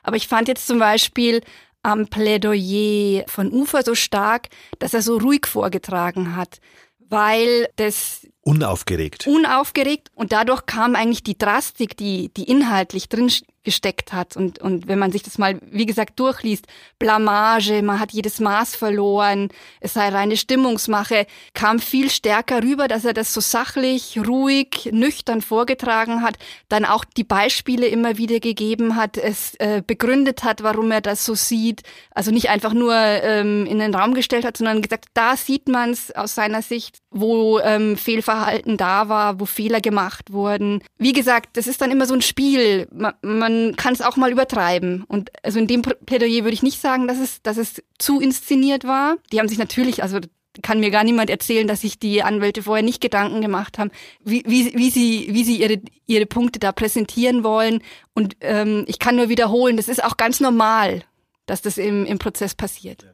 Aber 0.03 0.17
ich 0.17 0.29
fand 0.29 0.49
jetzt 0.49 0.67
zum 0.67 0.79
Beispiel 0.79 1.41
am 1.83 2.09
Plädoyer 2.09 3.25
von 3.27 3.53
Ufer 3.53 3.83
so 3.83 3.95
stark, 3.95 4.49
dass 4.79 4.95
er 4.95 5.03
so 5.03 5.19
ruhig 5.19 5.47
vorgetragen 5.47 6.37
hat, 6.37 6.61
weil 6.99 7.69
das 7.77 8.27
unaufgeregt. 8.43 9.27
Unaufgeregt 9.27 10.11
und 10.15 10.33
dadurch 10.33 10.67
kam 10.67 10.97
eigentlich 10.97 11.23
die 11.23 11.39
Drastik, 11.39 11.97
die 11.97 12.31
die 12.35 12.45
inhaltlich 12.45 13.09
drin 13.09 13.31
gesteckt 13.65 14.13
hat. 14.13 14.37
Und, 14.37 14.61
und 14.61 14.87
wenn 14.87 14.99
man 14.99 15.11
sich 15.11 15.23
das 15.23 15.39
mal, 15.39 15.59
wie 15.71 15.87
gesagt, 15.87 16.21
durchliest, 16.21 16.67
Blamage, 16.99 17.83
man 17.83 17.99
hat 17.99 18.13
jedes 18.13 18.39
Maß 18.39 18.77
verloren, 18.77 19.49
es 19.81 19.95
sei 19.95 20.09
reine 20.11 20.37
Stimmungsmache, 20.37 21.27
kam 21.55 21.79
viel 21.79 22.11
stärker 22.11 22.63
rüber, 22.63 22.87
dass 22.89 23.05
er 23.05 23.15
das 23.15 23.35
so 23.35 23.41
sachlich, 23.41 24.19
ruhig, 24.27 24.91
nüchtern 24.93 25.41
vorgetragen 25.41 26.23
hat, 26.23 26.37
dann 26.69 26.85
auch 26.85 27.05
die 27.05 27.25
Beispiele 27.25 27.87
immer 27.87 28.19
wieder 28.19 28.39
gegeben 28.41 28.97
hat, 28.97 29.17
es 29.17 29.55
äh, 29.57 29.83
begründet 29.85 30.45
hat, 30.45 30.63
warum 30.63 30.91
er 30.91 31.01
das 31.01 31.25
so 31.25 31.35
sieht. 31.35 31.83
Also 32.15 32.31
nicht 32.31 32.51
einfach 32.51 32.75
nur 32.75 32.95
ähm, 32.95 33.67
in 33.67 33.79
den 33.79 33.95
Raum 33.95 34.15
gestellt 34.15 34.45
hat, 34.45 34.57
sondern 34.57 34.83
gesagt, 34.83 35.07
da 35.15 35.37
sieht 35.37 35.69
man 35.69 35.91
es 35.91 36.15
aus 36.15 36.35
seiner 36.35 36.63
Sicht, 36.63 36.99
wo 37.11 37.59
ähm, 37.61 37.97
Fehlverhalten 37.97 38.77
da 38.77 39.09
war, 39.09 39.41
wo 39.41 39.47
Fehler 39.47 39.81
gemacht 39.81 40.33
wurden. 40.33 40.83
Wie 40.99 41.13
gesagt, 41.13 41.57
das 41.57 41.67
ist 41.67 41.81
dann 41.81 41.91
immer 41.91 42.07
so 42.07 42.15
ein 42.15 42.23
Spiel. 42.23 42.87
Man, 42.93 43.15
man 43.23 43.54
man 43.55 43.77
kann 43.77 43.95
es 43.95 44.03
auch 44.03 44.17
mal 44.17 44.33
übertreiben. 44.33 45.05
Und 45.05 45.31
also 45.43 45.59
in 45.59 45.67
dem 45.67 45.83
Plädoyer 45.83 46.45
würde 46.45 46.55
ich 46.55 46.63
nicht 46.63 46.81
sagen, 46.81 47.09
dass 47.09 47.19
es, 47.19 47.43
dass 47.43 47.57
es 47.57 47.83
zu 47.99 48.21
inszeniert 48.21 48.85
war. 48.85 49.17
Die 49.33 49.39
haben 49.39 49.49
sich 49.49 49.59
natürlich, 49.59 50.03
also 50.03 50.19
kann 50.63 50.81
mir 50.81 50.91
gar 50.91 51.05
niemand 51.05 51.31
erzählen, 51.31 51.67
dass 51.67 51.81
sich 51.81 51.99
die 51.99 52.23
Anwälte 52.23 52.63
vorher 52.63 52.85
nicht 52.85 53.01
Gedanken 53.01 53.41
gemacht 53.41 53.79
haben, 53.79 53.91
wie, 54.25 54.45
wie, 54.47 54.73
wie 54.77 54.91
sie, 54.91 55.29
wie 55.31 55.45
sie 55.45 55.61
ihre, 55.61 55.81
ihre 56.07 56.27
Punkte 56.27 56.59
da 56.59 56.73
präsentieren 56.73 57.43
wollen. 57.43 57.83
Und 58.15 58.37
ähm, 58.41 58.85
ich 58.87 58.99
kann 58.99 59.17
nur 59.17 59.29
wiederholen, 59.29 59.77
das 59.77 59.89
ist 59.89 60.05
auch 60.05 60.17
ganz 60.17 60.41
normal, 60.41 61.03
dass 61.47 61.63
das 61.63 61.79
im, 61.79 62.07
im 62.07 62.19
Prozess 62.19 62.55
passiert. 62.55 63.05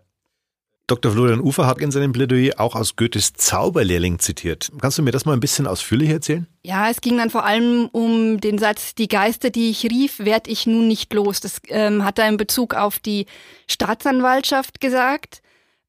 Dr. 0.90 1.12
Florian 1.12 1.40
Ufer 1.40 1.68
hat 1.68 1.78
in 1.78 1.92
seinem 1.92 2.10
Plädoyer 2.10 2.58
auch 2.58 2.74
aus 2.74 2.96
Goethes 2.96 3.32
Zauberlehrling 3.34 4.18
zitiert. 4.18 4.72
Kannst 4.80 4.98
du 4.98 5.02
mir 5.02 5.12
das 5.12 5.24
mal 5.24 5.34
ein 5.34 5.40
bisschen 5.40 5.68
ausführlicher 5.68 6.14
erzählen? 6.14 6.48
Ja, 6.64 6.90
es 6.90 7.00
ging 7.00 7.16
dann 7.16 7.30
vor 7.30 7.44
allem 7.44 7.88
um 7.92 8.40
den 8.40 8.58
Satz, 8.58 8.96
die 8.96 9.06
Geister, 9.06 9.50
die 9.50 9.70
ich 9.70 9.84
rief, 9.84 10.18
werd 10.18 10.48
ich 10.48 10.66
nun 10.66 10.88
nicht 10.88 11.12
los. 11.12 11.38
Das 11.38 11.60
ähm, 11.68 12.04
hat 12.04 12.18
er 12.18 12.28
in 12.28 12.36
Bezug 12.36 12.74
auf 12.74 12.98
die 12.98 13.26
Staatsanwaltschaft 13.68 14.80
gesagt 14.80 15.42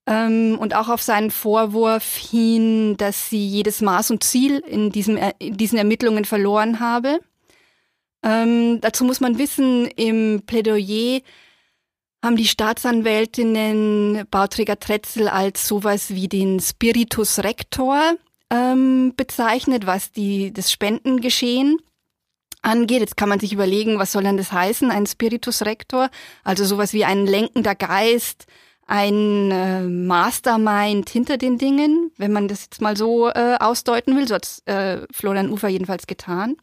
ähm, 0.06 0.58
und 0.60 0.76
auch 0.76 0.88
auf 0.88 1.02
seinen 1.02 1.32
Vorwurf 1.32 2.16
hin, 2.16 2.96
dass 2.98 3.28
sie 3.28 3.48
jedes 3.48 3.82
Maß 3.82 4.12
und 4.12 4.24
Ziel 4.24 4.60
in, 4.68 4.92
diesem, 4.92 5.18
in 5.40 5.58
diesen 5.58 5.80
Ermittlungen 5.80 6.26
verloren 6.26 6.80
habe. 6.80 7.22
Ähm, 8.22 8.80
dazu 8.82 9.04
muss 9.04 9.20
man 9.20 9.40
wissen, 9.40 9.88
im 9.88 10.44
Plädoyer 10.46 11.22
haben 12.24 12.36
die 12.36 12.48
Staatsanwältinnen 12.48 14.26
Bauträger 14.30 14.80
Tretzel 14.80 15.28
als 15.28 15.68
sowas 15.68 16.12
wie 16.12 16.28
den 16.28 16.60
Spiritus 16.60 17.40
Rector 17.40 18.16
ähm, 18.52 19.14
bezeichnet, 19.16 19.88
was 19.88 20.12
die, 20.12 20.54
das 20.54 20.72
Spendengeschehen 20.72 21.78
angeht. 22.62 23.00
Jetzt 23.00 23.18
kann 23.18 23.30
man 23.30 23.40
sich 23.40 23.54
überlegen, 23.54 23.98
was 23.98 24.12
soll 24.12 24.24
denn 24.24 24.38
das 24.38 24.52
heißen, 24.52 24.92
ein 24.92 25.08
Spiritus 25.08 25.64
Rector? 25.64 26.10
Also 26.44 26.66
sowas 26.66 26.94
wie 26.94 27.06
ein 27.06 27.26
lenkender 27.26 27.74
Geist, 27.74 28.46
ein 28.86 29.52
äh, 29.52 29.82
Mastermind 29.84 31.10
hinter 31.10 31.38
den 31.38 31.58
Dingen, 31.58 32.12
wenn 32.18 32.34
man 32.34 32.48
das 32.48 32.64
jetzt 32.64 32.82
mal 32.82 32.98
so 32.98 33.30
äh, 33.30 33.56
ausdeuten 33.60 34.16
will. 34.16 34.28
So 34.28 34.36
hat 34.36 34.62
äh, 34.66 35.08
Florian 35.12 35.50
Ufer 35.50 35.70
jedenfalls 35.70 36.06
getan. 36.06 36.58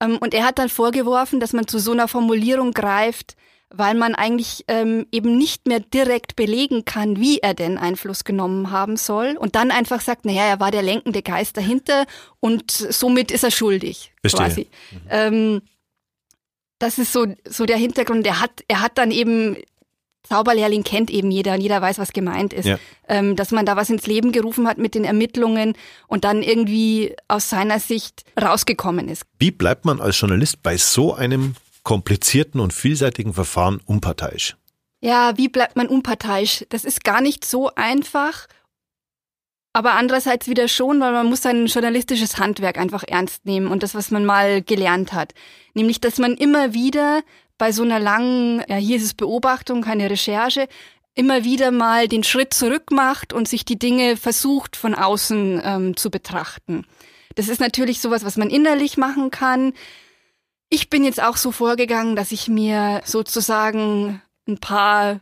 Ähm, 0.00 0.18
und 0.18 0.34
er 0.34 0.44
hat 0.44 0.58
dann 0.58 0.70
vorgeworfen, 0.70 1.38
dass 1.38 1.52
man 1.52 1.68
zu 1.68 1.78
so 1.78 1.92
einer 1.92 2.08
Formulierung 2.08 2.72
greift, 2.72 3.36
weil 3.70 3.94
man 3.94 4.14
eigentlich 4.14 4.64
ähm, 4.68 5.06
eben 5.10 5.36
nicht 5.36 5.66
mehr 5.66 5.80
direkt 5.80 6.36
belegen 6.36 6.84
kann, 6.84 7.18
wie 7.18 7.38
er 7.38 7.54
denn 7.54 7.78
Einfluss 7.78 8.24
genommen 8.24 8.70
haben 8.70 8.96
soll 8.96 9.36
und 9.38 9.56
dann 9.56 9.70
einfach 9.70 10.00
sagt, 10.00 10.24
naja, 10.24 10.44
er 10.44 10.60
war 10.60 10.70
der 10.70 10.82
lenkende 10.82 11.22
Geist 11.22 11.56
dahinter 11.56 12.06
und 12.40 12.70
somit 12.70 13.30
ist 13.30 13.44
er 13.44 13.50
schuldig. 13.50 14.12
Verstehe. 14.20 14.46
Quasi. 14.46 14.66
Mhm. 14.92 15.00
Ähm, 15.10 15.62
das 16.78 16.98
ist 16.98 17.12
so, 17.12 17.26
so 17.44 17.66
der 17.66 17.78
Hintergrund. 17.78 18.26
Er 18.26 18.40
hat, 18.40 18.62
er 18.68 18.82
hat 18.82 18.98
dann 18.98 19.10
eben 19.10 19.56
Zauberlehrling 20.28 20.82
kennt 20.82 21.10
eben 21.10 21.30
jeder 21.30 21.54
und 21.54 21.60
jeder 21.60 21.80
weiß, 21.80 21.98
was 21.98 22.12
gemeint 22.12 22.52
ist. 22.52 22.66
Ja. 22.66 22.78
Ähm, 23.08 23.36
dass 23.36 23.52
man 23.52 23.64
da 23.64 23.76
was 23.76 23.90
ins 23.90 24.06
Leben 24.06 24.32
gerufen 24.32 24.66
hat 24.66 24.78
mit 24.78 24.94
den 24.94 25.04
Ermittlungen 25.04 25.74
und 26.08 26.24
dann 26.24 26.42
irgendwie 26.42 27.14
aus 27.28 27.48
seiner 27.48 27.78
Sicht 27.78 28.24
rausgekommen 28.40 29.08
ist. 29.08 29.22
Wie 29.38 29.50
bleibt 29.52 29.84
man 29.84 30.00
als 30.00 30.18
Journalist 30.20 30.62
bei 30.62 30.76
so 30.76 31.14
einem 31.14 31.54
komplizierten 31.86 32.60
und 32.60 32.72
vielseitigen 32.72 33.32
Verfahren 33.32 33.80
unparteiisch? 33.86 34.56
Ja, 35.00 35.38
wie 35.38 35.48
bleibt 35.48 35.76
man 35.76 35.86
unparteiisch? 35.86 36.66
Das 36.68 36.84
ist 36.84 37.04
gar 37.04 37.20
nicht 37.20 37.44
so 37.44 37.70
einfach. 37.76 38.48
Aber 39.72 39.92
andererseits 39.92 40.48
wieder 40.48 40.66
schon, 40.66 41.00
weil 41.00 41.12
man 41.12 41.26
muss 41.26 41.42
sein 41.42 41.66
journalistisches 41.66 42.38
Handwerk 42.38 42.76
einfach 42.76 43.04
ernst 43.06 43.46
nehmen 43.46 43.68
und 43.68 43.84
das, 43.84 43.94
was 43.94 44.10
man 44.10 44.24
mal 44.24 44.62
gelernt 44.62 45.12
hat. 45.12 45.32
Nämlich, 45.74 46.00
dass 46.00 46.18
man 46.18 46.34
immer 46.34 46.74
wieder 46.74 47.22
bei 47.56 47.70
so 47.70 47.84
einer 47.84 48.00
langen, 48.00 48.64
ja, 48.68 48.76
hier 48.76 48.96
ist 48.96 49.04
es 49.04 49.14
Beobachtung, 49.14 49.82
keine 49.82 50.10
Recherche, 50.10 50.66
immer 51.14 51.44
wieder 51.44 51.70
mal 51.70 52.08
den 52.08 52.24
Schritt 52.24 52.52
zurück 52.52 52.90
macht 52.90 53.32
und 53.32 53.46
sich 53.46 53.64
die 53.64 53.78
Dinge 53.78 54.16
versucht 54.16 54.74
von 54.74 54.96
außen 54.96 55.62
ähm, 55.64 55.96
zu 55.96 56.10
betrachten. 56.10 56.84
Das 57.36 57.46
ist 57.46 57.60
natürlich 57.60 58.00
sowas, 58.00 58.24
was 58.24 58.36
man 58.36 58.50
innerlich 58.50 58.96
machen 58.96 59.30
kann. 59.30 59.72
Ich 60.68 60.90
bin 60.90 61.04
jetzt 61.04 61.22
auch 61.22 61.36
so 61.36 61.52
vorgegangen, 61.52 62.16
dass 62.16 62.32
ich 62.32 62.48
mir 62.48 63.02
sozusagen 63.04 64.20
ein 64.48 64.58
paar 64.58 65.20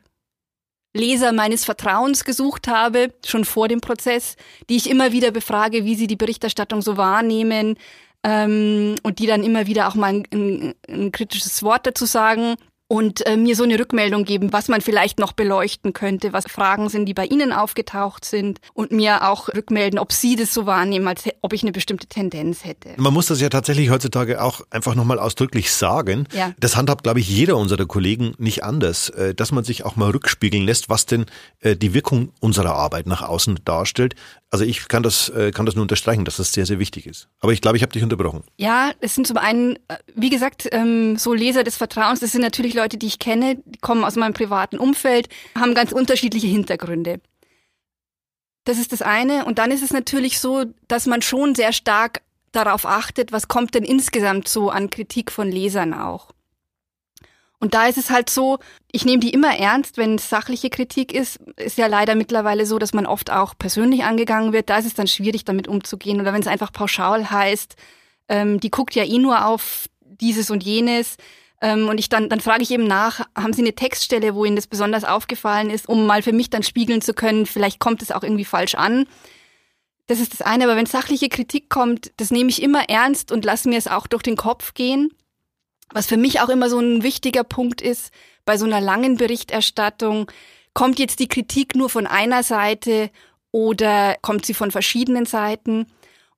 Leser 0.96 1.32
meines 1.32 1.64
Vertrauens 1.64 2.24
gesucht 2.24 2.68
habe, 2.68 3.12
schon 3.26 3.44
vor 3.44 3.68
dem 3.68 3.80
Prozess, 3.80 4.36
die 4.68 4.76
ich 4.76 4.88
immer 4.88 5.12
wieder 5.12 5.32
befrage, 5.32 5.84
wie 5.84 5.96
sie 5.96 6.06
die 6.06 6.16
Berichterstattung 6.16 6.82
so 6.82 6.96
wahrnehmen, 6.96 7.76
ähm, 8.22 8.94
und 9.02 9.18
die 9.18 9.26
dann 9.26 9.44
immer 9.44 9.66
wieder 9.66 9.88
auch 9.88 9.94
mal 9.94 10.14
ein, 10.14 10.26
ein, 10.32 10.74
ein 10.88 11.12
kritisches 11.12 11.62
Wort 11.62 11.86
dazu 11.86 12.06
sagen 12.06 12.56
und 12.86 13.26
äh, 13.26 13.36
mir 13.36 13.56
so 13.56 13.64
eine 13.64 13.78
Rückmeldung 13.78 14.24
geben, 14.24 14.52
was 14.52 14.68
man 14.68 14.80
vielleicht 14.80 15.18
noch 15.18 15.32
beleuchten 15.32 15.92
könnte, 15.94 16.32
was 16.32 16.44
Fragen 16.46 16.88
sind, 16.90 17.06
die 17.06 17.14
bei 17.14 17.24
Ihnen 17.26 17.52
aufgetaucht 17.52 18.24
sind 18.24 18.60
und 18.74 18.92
mir 18.92 19.28
auch 19.28 19.48
rückmelden, 19.48 19.98
ob 19.98 20.12
Sie 20.12 20.36
das 20.36 20.52
so 20.52 20.66
wahrnehmen, 20.66 21.08
als 21.08 21.24
ob 21.40 21.52
ich 21.54 21.62
eine 21.62 21.72
bestimmte 21.72 22.06
Tendenz 22.06 22.64
hätte. 22.64 22.90
Man 22.96 23.14
muss 23.14 23.26
das 23.26 23.40
ja 23.40 23.48
tatsächlich 23.48 23.90
heutzutage 23.90 24.42
auch 24.42 24.60
einfach 24.70 24.94
nochmal 24.94 25.18
ausdrücklich 25.18 25.72
sagen. 25.72 26.28
Ja. 26.32 26.52
Das 26.60 26.76
handhabt, 26.76 27.04
glaube 27.04 27.20
ich, 27.20 27.28
jeder 27.28 27.56
unserer 27.56 27.86
Kollegen 27.86 28.34
nicht 28.38 28.64
anders, 28.64 29.08
äh, 29.10 29.34
dass 29.34 29.50
man 29.50 29.64
sich 29.64 29.84
auch 29.84 29.96
mal 29.96 30.10
rückspiegeln 30.10 30.64
lässt, 30.64 30.90
was 30.90 31.06
denn 31.06 31.24
äh, 31.60 31.76
die 31.76 31.94
Wirkung 31.94 32.32
unserer 32.40 32.74
Arbeit 32.74 33.06
nach 33.06 33.22
außen 33.22 33.60
darstellt. 33.64 34.14
Also 34.50 34.64
ich 34.64 34.88
kann 34.88 35.02
das, 35.02 35.30
äh, 35.30 35.50
kann 35.52 35.66
das 35.66 35.74
nur 35.74 35.82
unterstreichen, 35.82 36.24
dass 36.24 36.36
das 36.36 36.52
sehr, 36.52 36.66
sehr 36.66 36.78
wichtig 36.78 37.06
ist. 37.06 37.28
Aber 37.40 37.52
ich 37.52 37.60
glaube, 37.60 37.76
ich 37.76 37.82
habe 37.82 37.92
dich 37.92 38.02
unterbrochen. 38.02 38.44
Ja, 38.56 38.92
es 39.00 39.14
sind 39.14 39.26
zum 39.26 39.38
einen, 39.38 39.78
wie 40.14 40.30
gesagt, 40.30 40.68
ähm, 40.70 41.16
so 41.16 41.34
Leser 41.34 41.64
des 41.64 41.76
Vertrauens, 41.76 42.20
das 42.20 42.30
sind 42.30 42.42
natürlich 42.42 42.73
Leute, 42.74 42.84
Leute, 42.84 42.98
die 42.98 43.06
ich 43.06 43.18
kenne, 43.18 43.56
die 43.64 43.78
kommen 43.78 44.04
aus 44.04 44.16
meinem 44.16 44.34
privaten 44.34 44.78
Umfeld, 44.78 45.28
haben 45.58 45.74
ganz 45.74 45.90
unterschiedliche 45.90 46.46
Hintergründe. 46.46 47.20
Das 48.64 48.78
ist 48.78 48.92
das 48.92 49.02
eine. 49.02 49.46
Und 49.46 49.58
dann 49.58 49.70
ist 49.70 49.82
es 49.82 49.92
natürlich 49.92 50.38
so, 50.38 50.66
dass 50.86 51.06
man 51.06 51.22
schon 51.22 51.54
sehr 51.54 51.72
stark 51.72 52.22
darauf 52.52 52.86
achtet, 52.86 53.32
was 53.32 53.48
kommt 53.48 53.74
denn 53.74 53.84
insgesamt 53.84 54.48
so 54.48 54.70
an 54.70 54.90
Kritik 54.90 55.32
von 55.32 55.50
Lesern 55.50 55.94
auch. 55.94 56.30
Und 57.58 57.72
da 57.72 57.86
ist 57.86 57.96
es 57.96 58.10
halt 58.10 58.28
so, 58.28 58.58
ich 58.92 59.06
nehme 59.06 59.20
die 59.20 59.30
immer 59.30 59.56
ernst, 59.56 59.96
wenn 59.96 60.16
es 60.16 60.28
sachliche 60.28 60.68
Kritik 60.68 61.12
ist. 61.12 61.38
Ist 61.56 61.78
ja 61.78 61.86
leider 61.86 62.14
mittlerweile 62.14 62.66
so, 62.66 62.78
dass 62.78 62.92
man 62.92 63.06
oft 63.06 63.30
auch 63.30 63.54
persönlich 63.58 64.04
angegangen 64.04 64.52
wird. 64.52 64.68
Da 64.68 64.76
ist 64.78 64.86
es 64.86 64.94
dann 64.94 65.06
schwierig, 65.06 65.44
damit 65.44 65.66
umzugehen. 65.68 66.20
Oder 66.20 66.34
wenn 66.34 66.42
es 66.42 66.46
einfach 66.46 66.72
pauschal 66.72 67.30
heißt, 67.30 67.76
ähm, 68.28 68.60
die 68.60 68.70
guckt 68.70 68.94
ja 68.94 69.04
eh 69.04 69.18
nur 69.18 69.46
auf 69.46 69.88
dieses 70.00 70.50
und 70.50 70.62
jenes. 70.62 71.16
Ähm, 71.64 71.88
und 71.88 71.96
ich 71.98 72.10
dann, 72.10 72.28
dann 72.28 72.40
frage 72.40 72.62
ich 72.62 72.70
eben 72.70 72.86
nach, 72.86 73.20
haben 73.34 73.54
Sie 73.54 73.62
eine 73.62 73.74
Textstelle, 73.74 74.34
wo 74.34 74.44
Ihnen 74.44 74.54
das 74.54 74.66
besonders 74.66 75.02
aufgefallen 75.02 75.70
ist, 75.70 75.88
um 75.88 76.04
mal 76.04 76.20
für 76.20 76.34
mich 76.34 76.50
dann 76.50 76.62
spiegeln 76.62 77.00
zu 77.00 77.14
können, 77.14 77.46
vielleicht 77.46 77.80
kommt 77.80 78.02
es 78.02 78.12
auch 78.12 78.22
irgendwie 78.22 78.44
falsch 78.44 78.74
an. 78.74 79.06
Das 80.06 80.20
ist 80.20 80.34
das 80.34 80.42
eine, 80.42 80.64
aber 80.64 80.76
wenn 80.76 80.84
sachliche 80.84 81.30
Kritik 81.30 81.70
kommt, 81.70 82.12
das 82.18 82.30
nehme 82.30 82.50
ich 82.50 82.60
immer 82.60 82.90
ernst 82.90 83.32
und 83.32 83.46
lasse 83.46 83.70
mir 83.70 83.78
es 83.78 83.88
auch 83.88 84.06
durch 84.06 84.22
den 84.22 84.36
Kopf 84.36 84.74
gehen. 84.74 85.14
Was 85.90 86.06
für 86.06 86.18
mich 86.18 86.42
auch 86.42 86.50
immer 86.50 86.68
so 86.68 86.78
ein 86.78 87.02
wichtiger 87.02 87.44
Punkt 87.44 87.80
ist, 87.80 88.12
bei 88.44 88.58
so 88.58 88.66
einer 88.66 88.82
langen 88.82 89.16
Berichterstattung, 89.16 90.30
kommt 90.74 90.98
jetzt 90.98 91.18
die 91.18 91.28
Kritik 91.28 91.74
nur 91.74 91.88
von 91.88 92.06
einer 92.06 92.42
Seite 92.42 93.10
oder 93.52 94.16
kommt 94.20 94.44
sie 94.44 94.52
von 94.52 94.70
verschiedenen 94.70 95.24
Seiten? 95.24 95.86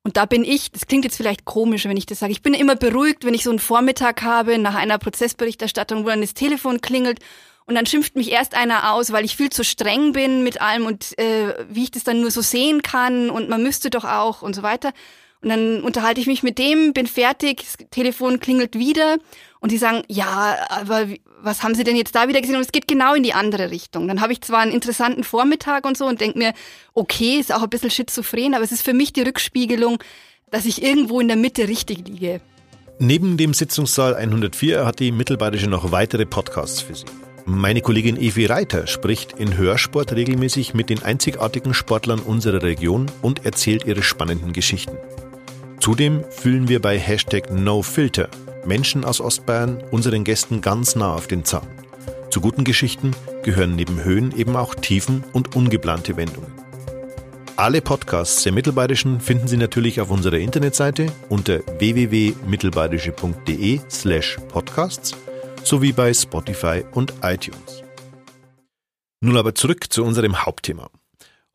Und 0.07 0.17
da 0.17 0.25
bin 0.25 0.45
ich, 0.45 0.71
das 0.71 0.87
klingt 0.87 1.05
jetzt 1.05 1.17
vielleicht 1.17 1.45
komisch, 1.45 1.85
wenn 1.85 1.97
ich 1.97 2.07
das 2.07 2.21
sage, 2.21 2.31
ich 2.31 2.41
bin 2.41 2.55
immer 2.55 2.77
beruhigt, 2.77 3.25
wenn 3.25 3.35
ich 3.35 3.43
so 3.43 3.51
einen 3.51 3.59
Vormittag 3.59 4.23
habe 4.23 4.57
nach 4.57 4.77
einer 4.77 4.99
Prozessberichterstattung, 4.99 6.05
wo 6.05 6.09
dann 6.11 6.21
das 6.21 6.33
Telefon 6.33 6.81
klingelt 6.81 7.19
und 7.67 7.75
dann 7.75 7.87
schimpft 7.87 8.15
mich 8.15 8.31
erst 8.31 8.55
einer 8.55 8.93
aus, 8.93 9.11
weil 9.11 9.25
ich 9.25 9.37
viel 9.37 9.51
zu 9.51 9.65
streng 9.65 10.13
bin 10.13 10.45
mit 10.45 10.61
allem 10.61 10.87
und 10.87 11.19
äh, 11.19 11.55
wie 11.69 11.83
ich 11.83 11.91
das 11.91 12.05
dann 12.05 12.21
nur 12.21 12.31
so 12.31 12.41
sehen 12.41 12.83
kann 12.83 13.31
und 13.31 13.49
man 13.49 13.65
müsste 13.65 13.91
doch 13.91 14.05
auch 14.05 14.43
und 14.43 14.55
so 14.55 14.63
weiter. 14.63 14.93
Und 15.43 15.49
dann 15.49 15.83
unterhalte 15.83 16.21
ich 16.21 16.29
mich 16.29 16.45
mit 16.45 16.59
dem, 16.59 16.93
bin 16.93 17.09
fertig, 17.09 17.65
das 17.65 17.89
Telefon 17.91 18.39
klingelt 18.39 18.79
wieder 18.79 19.19
und 19.59 19.73
die 19.73 19.79
sagen, 19.79 20.05
ja, 20.07 20.57
aber 20.69 21.09
was 21.43 21.63
haben 21.63 21.75
Sie 21.75 21.85
denn 21.85 21.97
jetzt 21.97 22.15
da 22.15 22.29
wieder 22.29 22.41
gesehen? 22.41 22.57
Und 22.57 22.63
es 22.63 22.73
geht 22.73 22.89
genau 22.89 23.15
in 23.15 23.23
die 23.23 23.33
andere 23.33 23.71
Richtung. 23.71 24.09
Dann 24.09 24.21
habe 24.21 24.33
ich 24.33 24.41
zwar 24.41 24.61
einen 24.61 24.73
interessanten 24.73 25.25
Vormittag 25.25 25.87
und 25.87 25.97
so 25.97 26.07
und 26.07 26.21
denke 26.21 26.39
mir, 26.39 26.53
okay, 26.95 27.39
ist 27.39 27.53
auch 27.53 27.63
ein 27.63 27.71
bisschen 27.71 27.91
schizophren, 27.91 28.55
aber 28.55 28.65
es 28.65 28.73
ist 28.73 28.83
für 28.83 28.95
mich 28.95 29.13
die 29.13 29.23
Rückspiegelung, 29.23 29.99
dass 30.51 30.65
ich 30.65 30.83
irgendwo 30.83 31.21
in 31.21 31.29
der 31.29 31.37
Mitte 31.37 31.69
richtig 31.69 32.07
liege. 32.09 32.41
Neben 32.99 33.37
dem 33.37 33.53
Sitzungssaal 33.53 34.15
104 34.15 34.87
hat 34.87 35.01
die 35.01 35.13
Mittelbayerische 35.13 35.69
noch 35.69 35.93
weitere 35.93 36.25
Podcasts 36.25 36.81
für 36.81 36.95
Sie. 36.95 37.05
Meine 37.45 37.81
Kollegin 37.81 38.17
Evi 38.17 38.47
Reiter 38.47 38.87
spricht 38.87 39.35
in 39.39 39.57
Hörsport 39.57 40.13
regelmäßig 40.13 40.75
mit 40.75 40.91
den 40.91 41.03
einzigartigen 41.03 41.75
Sportlern 41.75 42.19
unserer 42.19 42.63
Region 42.63 43.07
und 43.23 43.45
erzählt 43.45 43.85
ihre 43.85 44.03
spannenden 44.03 44.53
Geschichten. 44.53 44.97
Zudem 45.79 46.25
fühlen 46.31 46.69
wir 46.69 46.81
bei 46.81 46.99
Hashtag 46.99 47.53
NoFilter 47.53 48.31
Menschen 48.67 49.05
aus 49.05 49.21
Ostbayern 49.21 49.83
unseren 49.91 50.25
Gästen 50.25 50.61
ganz 50.61 50.97
nah 50.97 51.15
auf 51.15 51.27
den 51.27 51.45
Zahn. 51.45 51.67
Zu 52.31 52.41
guten 52.41 52.65
Geschichten 52.65 53.13
gehören 53.43 53.75
neben 53.77 54.03
Höhen 54.05 54.37
eben 54.37 54.57
auch 54.57 54.75
Tiefen 54.75 55.25
und 55.33 55.57
ungeplante 55.57 56.17
Wendungen. 56.17 56.53
Alle 57.57 57.81
Podcasts 57.81 58.43
der 58.43 58.53
Mittelbayerischen 58.53 59.21
finden 59.21 59.49
Sie 59.49 59.57
natürlich 59.57 60.03
auf 60.03 60.11
unserer 60.11 60.37
Internetseite 60.37 61.11
unter 61.31 61.61
www.mittelbayerische.de 61.79 63.81
slash 63.89 64.37
podcasts 64.49 65.13
sowie 65.65 65.93
bei 65.93 66.13
Spotify 66.13 66.85
und 66.93 67.15
iTunes. 67.23 67.83
Nun 69.21 69.39
aber 69.39 69.55
zurück 69.55 69.91
zu 69.91 70.05
unserem 70.05 70.45
Hauptthema. 70.45 70.91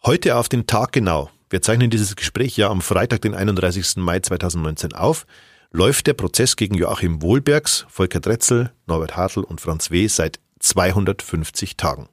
Heute 0.04 0.38
auf 0.38 0.50
den 0.50 0.66
Tag 0.66 0.94
genau. 0.94 1.30
Wir 1.52 1.62
zeichnen 1.62 1.92
dieses 1.92 2.16
Gespräch 2.16 2.58
ja 2.58 2.70
am 2.70 2.82
Freitag, 2.82 3.22
den 3.22 3.36
31. 3.36 3.98
Mai 3.98 4.20
2019 4.20 4.94
auf 4.94 5.28
läuft 5.72 6.08
der 6.08 6.14
Prozess 6.14 6.58
gegen 6.58 6.76
Joachim 6.76 7.22
Wohlbergs, 7.22 7.86
Volker 7.90 8.20
Dretzel, 8.20 8.74
Norbert 8.88 9.16
Hartl 9.16 9.42
und 9.42 9.62
Franz 9.62 9.90
W. 9.90 10.08
seit 10.08 10.40
250 10.60 11.78
Tagen. 11.78 12.10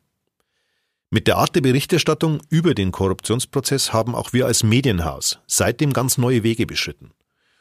Mit 1.11 1.27
der 1.27 1.39
Art 1.39 1.55
der 1.55 1.63
Berichterstattung 1.63 2.41
über 2.51 2.75
den 2.75 2.93
Korruptionsprozess 2.93 3.93
haben 3.93 4.15
auch 4.15 4.33
wir 4.33 4.47
als 4.47 4.63
Medienhaus 4.63 5.41
seitdem 5.47 5.93
ganz 5.93 6.19
neue 6.19 6.43
Wege 6.43 6.67
beschritten. 6.67 7.11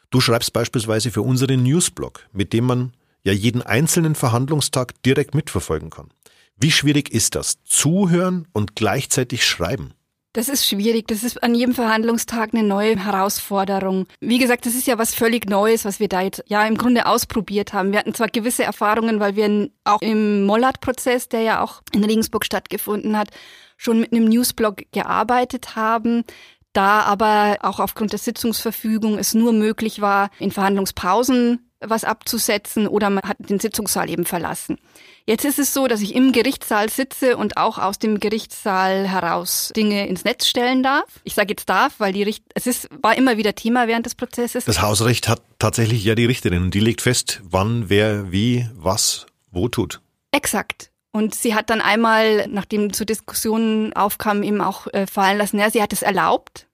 Du 0.10 0.22
schreibst 0.22 0.54
beispielsweise 0.54 1.12
für 1.12 1.22
unseren 1.22 1.64
Newsblog, 1.64 2.28
mit 2.32 2.54
dem 2.54 2.66
man 2.66 2.94
ja 3.24 3.34
jeden 3.34 3.62
einzelnen 3.62 4.16
Verhandlungstag 4.16 5.02
direkt 5.04 5.34
mitverfolgen 5.34 5.90
kann. 5.90 6.10
Wie 6.58 6.72
schwierig 6.72 7.12
ist 7.12 7.36
das? 7.36 7.64
Zuhören 7.64 8.48
und 8.54 8.76
gleichzeitig 8.76 9.46
schreiben? 9.46 9.94
Das 10.38 10.50
ist 10.50 10.68
schwierig. 10.68 11.08
Das 11.08 11.24
ist 11.24 11.42
an 11.42 11.56
jedem 11.56 11.74
Verhandlungstag 11.74 12.54
eine 12.54 12.62
neue 12.62 13.04
Herausforderung. 13.04 14.06
Wie 14.20 14.38
gesagt, 14.38 14.68
das 14.68 14.76
ist 14.76 14.86
ja 14.86 15.00
was 15.00 15.16
völlig 15.16 15.50
Neues, 15.50 15.84
was 15.84 16.00
wir 16.00 16.10
da 16.10 16.22
jetzt 16.22 16.44
ja 16.46 16.64
im 16.68 16.78
Grunde 16.78 17.08
ausprobiert 17.08 17.74
haben. 17.74 17.92
Wir 17.92 17.98
hatten 17.98 18.14
zwar 18.14 18.28
gewisse 18.28 18.64
Erfahrungen, 18.64 19.20
weil 19.20 19.36
wir 19.36 19.72
auch 19.84 20.00
im 20.00 20.46
Mollard-Prozess, 20.46 21.28
der 21.28 21.42
ja 21.42 21.64
auch 21.64 21.82
in 21.92 22.04
Regensburg 22.04 22.46
stattgefunden 22.46 23.18
hat, 23.18 23.30
schon 23.78 24.00
mit 24.00 24.12
einem 24.12 24.26
Newsblog 24.26 24.84
gearbeitet 24.92 25.76
haben. 25.76 26.24
Da 26.72 27.00
aber 27.00 27.58
auch 27.62 27.80
aufgrund 27.80 28.12
der 28.12 28.20
Sitzungsverfügung 28.20 29.18
es 29.18 29.34
nur 29.34 29.54
möglich 29.54 30.02
war, 30.02 30.30
in 30.38 30.52
Verhandlungspausen 30.52 31.68
was 31.80 32.04
abzusetzen 32.04 32.88
oder 32.88 33.10
man 33.10 33.24
hat 33.24 33.38
den 33.40 33.60
Sitzungssaal 33.60 34.10
eben 34.10 34.26
verlassen. 34.26 34.78
Jetzt 35.30 35.44
ist 35.44 35.60
es 35.60 35.74
so, 35.74 35.88
dass 35.88 36.00
ich 36.00 36.16
im 36.16 36.32
Gerichtssaal 36.32 36.90
sitze 36.90 37.36
und 37.36 37.58
auch 37.58 37.78
aus 37.78 38.00
dem 38.00 38.22
Gerichtssaal 38.22 39.10
heraus 39.10 39.74
Dinge 39.76 40.08
ins 40.08 40.24
Netz 40.24 40.48
stellen 40.48 40.84
darf. 40.84 41.04
Ich 41.26 41.34
sage 41.34 41.50
jetzt 41.50 41.68
darf, 41.68 41.96
weil 41.98 42.14
die 42.14 42.24
Richt 42.24 42.46
es 42.56 42.66
ist, 42.66 42.88
war 43.02 43.18
immer 43.18 43.36
wieder 43.36 43.54
Thema 43.54 43.90
während 43.90 44.06
des 44.06 44.16
Prozesses. 44.16 44.64
Das 44.64 44.82
Hausrecht 44.82 45.28
hat 45.28 45.42
tatsächlich 45.60 46.02
ja 46.06 46.16
die 46.16 46.24
Richterin 46.24 46.64
und 46.64 46.74
die 46.74 46.80
legt 46.80 47.02
fest, 47.02 47.42
wann, 47.44 47.90
wer, 47.90 48.32
wie, 48.32 48.70
was, 48.74 49.26
wo 49.52 49.68
tut. 49.68 50.00
Exakt. 50.32 50.92
Und 51.12 51.36
sie 51.36 51.56
hat 51.56 51.70
dann 51.72 51.82
einmal, 51.82 52.48
nachdem 52.48 52.94
zu 52.94 53.06
Diskussionen 53.06 53.92
aufkam, 53.92 54.44
eben 54.44 54.62
auch 54.62 54.88
äh, 54.94 55.08
fallen 55.08 55.40
lassen, 55.40 55.60
ja, 55.60 55.70
sie 55.70 55.82
hat 55.82 55.92
es 55.92 56.04
erlaubt, 56.04 56.68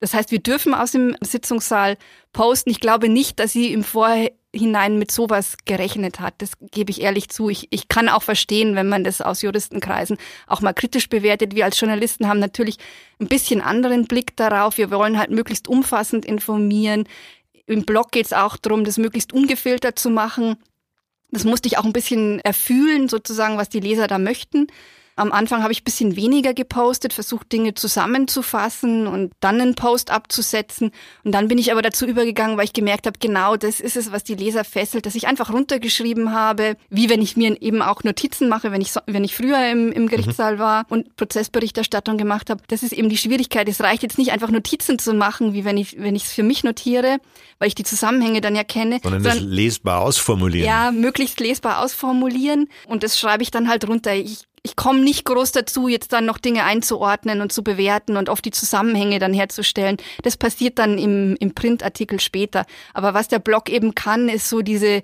das 0.00 0.14
heißt, 0.14 0.30
wir 0.30 0.38
dürfen 0.38 0.74
aus 0.74 0.92
dem 0.92 1.16
Sitzungssaal 1.20 1.96
posten. 2.32 2.70
Ich 2.70 2.80
glaube 2.80 3.08
nicht, 3.08 3.40
dass 3.40 3.52
sie 3.52 3.72
im 3.72 3.82
Vorhinein 3.82 4.98
mit 4.98 5.10
sowas 5.10 5.56
gerechnet 5.64 6.20
hat. 6.20 6.34
Das 6.38 6.52
gebe 6.70 6.90
ich 6.90 7.00
ehrlich 7.00 7.28
zu. 7.30 7.48
Ich, 7.48 7.66
ich 7.70 7.88
kann 7.88 8.08
auch 8.08 8.22
verstehen, 8.22 8.76
wenn 8.76 8.88
man 8.88 9.02
das 9.02 9.20
aus 9.20 9.42
Juristenkreisen 9.42 10.16
auch 10.46 10.60
mal 10.60 10.72
kritisch 10.72 11.08
bewertet. 11.08 11.56
Wir 11.56 11.64
als 11.64 11.80
Journalisten 11.80 12.28
haben 12.28 12.38
natürlich 12.38 12.78
ein 13.20 13.26
bisschen 13.26 13.60
anderen 13.60 14.06
Blick 14.06 14.36
darauf. 14.36 14.78
Wir 14.78 14.90
wollen 14.90 15.18
halt 15.18 15.30
möglichst 15.30 15.66
umfassend 15.66 16.24
informieren. 16.24 17.08
Im 17.66 17.84
Blog 17.84 18.12
geht 18.12 18.26
es 18.26 18.32
auch 18.32 18.56
darum, 18.56 18.84
das 18.84 18.98
möglichst 18.98 19.32
ungefiltert 19.32 19.98
zu 19.98 20.10
machen. 20.10 20.56
Das 21.30 21.44
musste 21.44 21.66
ich 21.66 21.76
auch 21.76 21.84
ein 21.84 21.92
bisschen 21.92 22.38
erfühlen, 22.40 23.08
sozusagen, 23.08 23.58
was 23.58 23.68
die 23.68 23.80
Leser 23.80 24.06
da 24.06 24.18
möchten. 24.18 24.68
Am 25.18 25.32
Anfang 25.32 25.62
habe 25.62 25.72
ich 25.72 25.84
bisschen 25.84 26.16
weniger 26.16 26.54
gepostet, 26.54 27.12
versucht 27.12 27.52
Dinge 27.52 27.74
zusammenzufassen 27.74 29.06
und 29.06 29.32
dann 29.40 29.60
einen 29.60 29.74
Post 29.74 30.10
abzusetzen. 30.10 30.92
Und 31.24 31.32
dann 31.32 31.48
bin 31.48 31.58
ich 31.58 31.72
aber 31.72 31.82
dazu 31.82 32.06
übergegangen, 32.06 32.56
weil 32.56 32.64
ich 32.64 32.72
gemerkt 32.72 33.06
habe, 33.06 33.18
genau 33.18 33.56
das 33.56 33.80
ist 33.80 33.96
es, 33.96 34.12
was 34.12 34.24
die 34.24 34.34
Leser 34.34 34.64
fesselt, 34.64 35.06
dass 35.06 35.14
ich 35.14 35.26
einfach 35.26 35.52
runtergeschrieben 35.52 36.32
habe, 36.32 36.76
wie 36.90 37.10
wenn 37.10 37.22
ich 37.22 37.36
mir 37.36 37.60
eben 37.60 37.82
auch 37.82 38.04
Notizen 38.04 38.48
mache, 38.48 38.72
wenn 38.72 38.80
ich, 38.80 38.92
so, 38.92 39.00
wenn 39.06 39.24
ich 39.24 39.34
früher 39.34 39.70
im, 39.70 39.92
im 39.92 40.08
Gerichtssaal 40.08 40.56
mhm. 40.56 40.58
war 40.58 40.86
und 40.88 41.16
Prozessberichterstattung 41.16 42.18
gemacht 42.18 42.50
habe. 42.50 42.62
Das 42.68 42.82
ist 42.82 42.92
eben 42.92 43.08
die 43.08 43.16
Schwierigkeit. 43.16 43.68
Es 43.68 43.80
reicht 43.80 44.02
jetzt 44.02 44.18
nicht 44.18 44.32
einfach 44.32 44.50
Notizen 44.50 44.98
zu 44.98 45.14
machen, 45.14 45.52
wie 45.52 45.64
wenn 45.64 45.76
ich 45.76 45.98
wenn 45.98 46.16
ich 46.16 46.24
es 46.24 46.32
für 46.32 46.42
mich 46.42 46.64
notiere, 46.64 47.18
weil 47.58 47.68
ich 47.68 47.74
die 47.74 47.84
Zusammenhänge 47.84 48.40
dann 48.40 48.54
ja 48.54 48.64
kenne. 48.64 49.00
Sondern, 49.02 49.22
sondern 49.22 49.38
das 49.38 49.48
lesbar 49.48 50.00
ausformulieren. 50.02 50.66
Ja, 50.66 50.90
möglichst 50.90 51.40
lesbar 51.40 51.82
ausformulieren. 51.82 52.68
Und 52.86 53.02
das 53.02 53.18
schreibe 53.18 53.42
ich 53.42 53.50
dann 53.50 53.68
halt 53.68 53.88
runter. 53.88 54.14
Ich 54.14 54.47
ich 54.62 54.76
komme 54.76 55.00
nicht 55.00 55.24
groß 55.24 55.52
dazu, 55.52 55.88
jetzt 55.88 56.12
dann 56.12 56.26
noch 56.26 56.38
Dinge 56.38 56.64
einzuordnen 56.64 57.40
und 57.40 57.52
zu 57.52 57.62
bewerten 57.62 58.16
und 58.16 58.28
oft 58.28 58.44
die 58.44 58.50
Zusammenhänge 58.50 59.18
dann 59.18 59.32
herzustellen. 59.32 59.96
Das 60.22 60.36
passiert 60.36 60.78
dann 60.78 60.98
im, 60.98 61.36
im 61.40 61.54
Printartikel 61.54 62.20
später. 62.20 62.66
Aber 62.94 63.14
was 63.14 63.28
der 63.28 63.38
Blog 63.38 63.68
eben 63.68 63.94
kann, 63.94 64.28
ist 64.28 64.48
so 64.48 64.62
diese, 64.62 65.02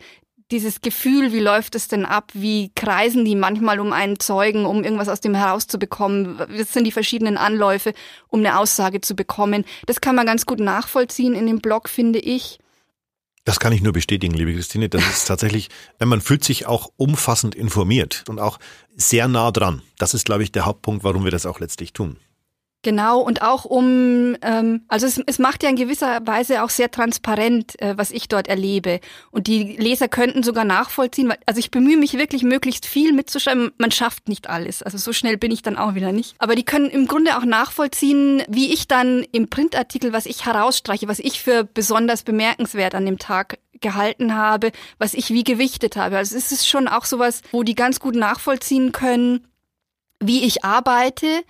dieses 0.51 0.81
Gefühl, 0.81 1.33
wie 1.33 1.41
läuft 1.41 1.75
es 1.75 1.89
denn 1.89 2.05
ab, 2.05 2.31
wie 2.35 2.71
kreisen 2.75 3.25
die 3.25 3.37
manchmal 3.37 3.81
um 3.81 3.93
einen 3.93 4.21
Zeugen, 4.21 4.67
um 4.67 4.85
irgendwas 4.85 5.09
aus 5.09 5.21
dem 5.21 5.35
herauszubekommen, 5.35 6.39
was 6.39 6.73
sind 6.73 6.85
die 6.85 6.93
verschiedenen 6.93 7.37
Anläufe, 7.37 7.93
um 8.29 8.41
eine 8.41 8.59
Aussage 8.59 9.01
zu 9.01 9.17
bekommen. 9.17 9.65
Das 9.87 10.01
kann 10.01 10.15
man 10.15 10.27
ganz 10.27 10.47
gut 10.47 10.61
nachvollziehen 10.61 11.35
in 11.35 11.47
dem 11.47 11.61
Blog, 11.61 11.89
finde 11.89 12.19
ich. 12.19 12.59
Das 13.45 13.61
kann 13.61 13.75
ich 13.75 13.83
nur 13.83 13.93
bestätigen, 13.93 14.35
liebe 14.35 14.55
Christine. 14.55 14.89
Das 14.89 15.07
ist 15.07 15.25
tatsächlich, 15.27 15.69
wenn 15.99 16.09
man 16.09 16.23
fühlt 16.23 16.43
sich 16.43 16.67
auch 16.67 16.91
umfassend 16.97 17.55
informiert 17.55 18.25
und 18.29 18.41
auch 18.41 18.59
sehr 18.97 19.29
nah 19.29 19.51
dran. 19.51 19.83
Das 19.99 20.15
ist, 20.15 20.25
glaube 20.25 20.43
ich, 20.43 20.53
der 20.53 20.65
Hauptpunkt, 20.65 21.05
warum 21.05 21.25
wir 21.25 21.31
das 21.31 21.45
auch 21.45 21.61
letztlich 21.61 21.93
tun. 21.93 22.17
Genau, 22.85 23.21
und 23.21 23.41
auch 23.41 23.65
um, 23.65 24.37
ähm, 24.43 24.83
also 24.89 25.07
es, 25.07 25.19
es 25.27 25.39
macht 25.39 25.63
ja 25.63 25.71
in 25.71 25.77
gewisser 25.77 26.21
Weise 26.27 26.63
auch 26.63 26.69
sehr 26.69 26.91
transparent, 26.91 27.81
äh, 27.81 27.95
was 27.97 28.11
ich 28.11 28.29
dort 28.29 28.47
erlebe. 28.47 29.01
Und 29.31 29.47
die 29.47 29.75
Leser 29.79 30.07
könnten 30.07 30.43
sogar 30.43 30.67
nachvollziehen, 30.67 31.31
weil, 31.31 31.39
also 31.47 31.59
ich 31.59 31.71
bemühe 31.71 31.97
mich 31.97 32.13
wirklich 32.13 32.43
möglichst 32.43 32.85
viel 32.85 33.15
mitzuschreiben. 33.15 33.73
Man 33.79 33.91
schafft 33.91 34.29
nicht 34.29 34.51
alles, 34.51 34.83
also 34.83 34.99
so 34.99 35.15
schnell 35.15 35.39
bin 35.39 35.51
ich 35.51 35.63
dann 35.63 35.79
auch 35.79 35.95
wieder 35.95 36.13
nicht. 36.13 36.35
Aber 36.39 36.55
die 36.55 36.65
können 36.65 36.91
im 36.91 37.07
Grunde 37.07 37.39
auch 37.39 37.47
nachvollziehen, 37.47 38.43
wie 38.49 38.71
ich 38.71 38.87
dann 38.87 39.25
im 39.33 39.49
Printartikel, 39.49 40.13
was 40.13 40.27
ich 40.27 40.45
herausstreiche, 40.45 41.09
was 41.09 41.21
ich 41.21 41.41
für 41.41 41.65
besonders 41.65 42.23
bemerkenswert 42.23 42.95
an 42.95 43.07
dem 43.07 43.19
Tag 43.19 43.61
gehalten 43.81 44.35
habe, 44.35 44.73
was 44.99 45.15
ich 45.15 45.31
wie 45.31 45.43
gewichtet 45.43 45.97
habe. 45.97 46.19
Also 46.19 46.37
es 46.37 46.53
ist 46.53 46.69
schon 46.69 46.87
auch 46.87 47.07
sowas, 47.07 47.41
wo 47.51 47.63
die 47.63 47.75
ganz 47.75 47.99
gut 47.99 48.15
nachvollziehen 48.15 48.93
können, 48.93 49.47
wie 50.21 50.45
ich 50.45 50.65
arbeite 50.65 51.45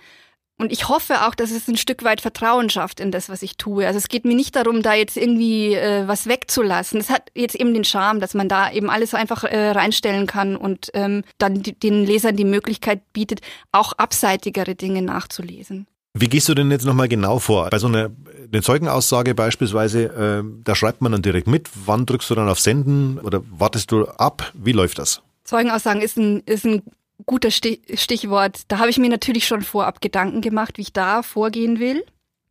und 0.57 0.71
ich 0.71 0.87
hoffe 0.87 1.25
auch, 1.27 1.35
dass 1.35 1.51
es 1.51 1.67
ein 1.67 1.77
Stück 1.77 2.03
weit 2.03 2.21
Vertrauen 2.21 2.69
schafft 2.69 2.99
in 2.99 3.11
das, 3.11 3.27
was 3.27 3.41
ich 3.41 3.57
tue. 3.57 3.85
Also 3.85 3.97
es 3.97 4.07
geht 4.07 4.25
mir 4.25 4.35
nicht 4.35 4.55
darum, 4.55 4.81
da 4.81 4.93
jetzt 4.93 5.17
irgendwie 5.17 5.73
äh, 5.73 6.07
was 6.07 6.27
wegzulassen. 6.27 6.99
Es 6.99 7.09
hat 7.09 7.29
jetzt 7.35 7.55
eben 7.55 7.73
den 7.73 7.83
Charme, 7.83 8.19
dass 8.19 8.33
man 8.33 8.47
da 8.47 8.71
eben 8.71 8.89
alles 8.89 9.13
einfach 9.13 9.43
äh, 9.43 9.71
reinstellen 9.71 10.27
kann 10.27 10.55
und 10.55 10.91
ähm, 10.93 11.23
dann 11.37 11.61
die, 11.61 11.77
den 11.77 12.05
Lesern 12.05 12.37
die 12.37 12.45
Möglichkeit 12.45 13.01
bietet, 13.11 13.41
auch 13.71 13.93
abseitigere 13.93 14.75
Dinge 14.75 15.01
nachzulesen. 15.01 15.87
Wie 16.17 16.29
gehst 16.29 16.47
du 16.47 16.53
denn 16.53 16.71
jetzt 16.71 16.85
nochmal 16.85 17.09
genau 17.09 17.39
vor? 17.39 17.69
Bei 17.69 17.77
so 17.77 17.87
einer 17.87 18.11
eine 18.51 18.61
Zeugenaussage 18.61 19.35
beispielsweise, 19.35 20.03
äh, 20.03 20.43
da 20.63 20.75
schreibt 20.75 21.01
man 21.01 21.11
dann 21.11 21.21
direkt 21.21 21.47
mit. 21.47 21.69
Wann 21.85 22.05
drückst 22.05 22.29
du 22.29 22.35
dann 22.35 22.47
auf 22.47 22.59
Senden 22.59 23.19
oder 23.19 23.41
wartest 23.49 23.91
du 23.91 24.05
ab? 24.05 24.51
Wie 24.53 24.71
läuft 24.71 24.99
das? 24.99 25.21
Zeugenaussagen 25.43 26.01
ist 26.01 26.17
ein, 26.17 26.41
ist 26.45 26.65
ein 26.65 26.83
guter 27.25 27.51
Stichwort. 27.51 28.61
Da 28.67 28.79
habe 28.79 28.89
ich 28.89 28.97
mir 28.97 29.09
natürlich 29.09 29.47
schon 29.47 29.61
vorab 29.61 30.01
Gedanken 30.01 30.41
gemacht, 30.41 30.77
wie 30.77 30.83
ich 30.83 30.93
da 30.93 31.23
vorgehen 31.23 31.79
will. 31.79 32.03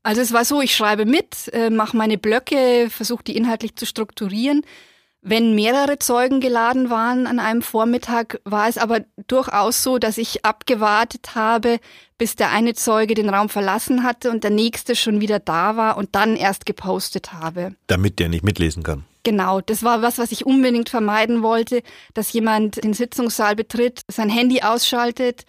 Also 0.03 0.21
es 0.21 0.33
war 0.33 0.45
so, 0.45 0.61
ich 0.61 0.77
schreibe 0.77 1.07
mit, 1.07 1.49
äh, 1.53 1.71
mache 1.71 1.97
meine 1.97 2.19
Blöcke, 2.19 2.89
versuche 2.91 3.25
die 3.25 3.37
inhaltlich 3.37 3.77
zu 3.77 3.87
strukturieren. 3.87 4.63
Wenn 5.27 5.55
mehrere 5.55 5.99
Zeugen 5.99 6.43
geladen 6.43 6.91
waren 6.91 7.27
an 7.27 7.39
einem 7.39 7.63
Vormittag, 7.63 8.39
war 8.45 8.69
es 8.69 8.77
aber 8.77 9.07
durchaus 9.27 9.83
so, 9.83 9.97
dass 9.97 10.19
ich 10.19 10.45
abgewartet 10.45 11.35
habe, 11.35 11.81
bis 12.19 12.37
der 12.37 12.51
eine 12.51 12.75
Zeuge 12.75 13.15
den 13.15 13.31
Raum 13.31 13.49
verlassen 13.49 14.03
hatte 14.03 14.31
und 14.31 14.45
der 14.45 14.51
nächste 14.51 14.95
schon 14.95 15.23
wieder 15.23 15.39
da 15.39 15.79
war 15.79 15.97
und 15.97 16.15
dann 16.15 16.37
erst 16.37 16.67
gepostet 16.67 17.33
habe. 17.33 17.75
Damit 17.87 18.19
der 18.19 18.29
nicht 18.29 18.45
mitlesen 18.45 18.83
kann. 18.83 19.05
Genau, 19.25 19.63
das 19.63 19.83
war 19.83 20.03
was, 20.03 20.19
was 20.19 20.33
ich 20.33 20.45
unbedingt 20.47 20.91
vermeiden 20.91 21.43
wollte, 21.43 21.83
dass 22.13 22.33
jemand 22.33 22.85
den 22.85 22.93
Sitzungssaal 22.93 23.57
betritt, 23.57 24.03
sein 24.07 24.29
Handy 24.29 24.61
ausschaltet, 24.61 25.47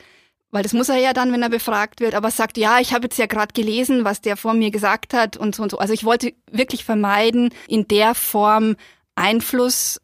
weil 0.49 0.63
das 0.63 0.71
muss 0.71 0.87
er 0.87 0.97
ja 0.97 1.11
dann, 1.11 1.33
wenn 1.33 1.43
er 1.43 1.49
befragt 1.49 1.99
wird, 1.99 2.15
aber 2.15 2.31
sagt, 2.31 2.57
ja, 2.57 2.79
ich 2.79 2.93
habe 2.93 3.03
jetzt 3.03 3.17
ja 3.17 3.25
gerade 3.25 3.51
gelesen, 3.53 4.05
was 4.05 4.21
der 4.21 4.37
vor 4.37 4.53
mir 4.53 4.71
gesagt 4.71 5.13
hat 5.13 5.35
und 5.35 5.53
so 5.53 5.63
und 5.63 5.71
so. 5.71 5.77
Also 5.77 5.93
ich 5.93 6.05
wollte 6.05 6.33
wirklich 6.49 6.85
vermeiden, 6.85 7.49
in 7.67 7.85
der 7.89 8.15
Form 8.15 8.77
Einfluss 9.15 9.99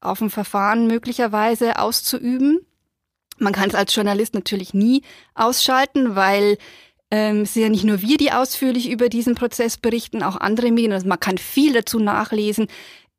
auf 0.00 0.22
ein 0.22 0.30
Verfahren 0.30 0.86
möglicherweise 0.86 1.78
auszuüben. 1.78 2.60
Man 3.36 3.52
kann 3.52 3.68
es 3.68 3.74
als 3.74 3.94
Journalist 3.94 4.32
natürlich 4.32 4.72
nie 4.72 5.02
ausschalten, 5.34 6.16
weil 6.16 6.56
ähm, 7.10 7.42
es 7.42 7.52
sind 7.52 7.62
ja 7.62 7.68
nicht 7.68 7.84
nur 7.84 8.00
wir, 8.00 8.16
die 8.16 8.32
ausführlich 8.32 8.88
über 8.88 9.10
diesen 9.10 9.34
Prozess 9.34 9.76
berichten, 9.76 10.22
auch 10.22 10.36
andere 10.36 10.70
Medien. 10.70 10.92
Also 10.92 11.08
man 11.08 11.20
kann 11.20 11.36
viel 11.36 11.74
dazu 11.74 11.98
nachlesen 11.98 12.68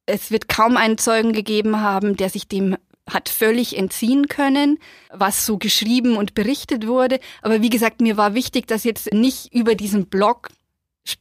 es 0.06 0.32
wird 0.32 0.48
kaum 0.48 0.78
einen 0.78 0.98
Zeugen 0.98 1.34
gegeben 1.34 1.82
haben, 1.82 2.18
der 2.18 2.30
sich 2.30 2.48
dem 2.48 2.78
hat 3.10 3.30
völlig 3.30 3.78
entziehen 3.78 4.28
können, 4.28 4.78
was 5.12 5.46
so 5.46 5.58
geschrieben 5.58 6.18
und 6.18 6.34
berichtet 6.34 6.88
wurde. 6.88 7.20
Aber 7.42 7.62
wie 7.62 7.70
gesagt, 7.70 8.00
mir 8.00 8.16
war 8.16 8.36
wichtig, 8.36 8.68
dass 8.68 8.84
jetzt 8.84 9.14
nicht 9.14 9.54
über 9.54 9.76
diesen 9.76 10.08
Blog 10.08 10.50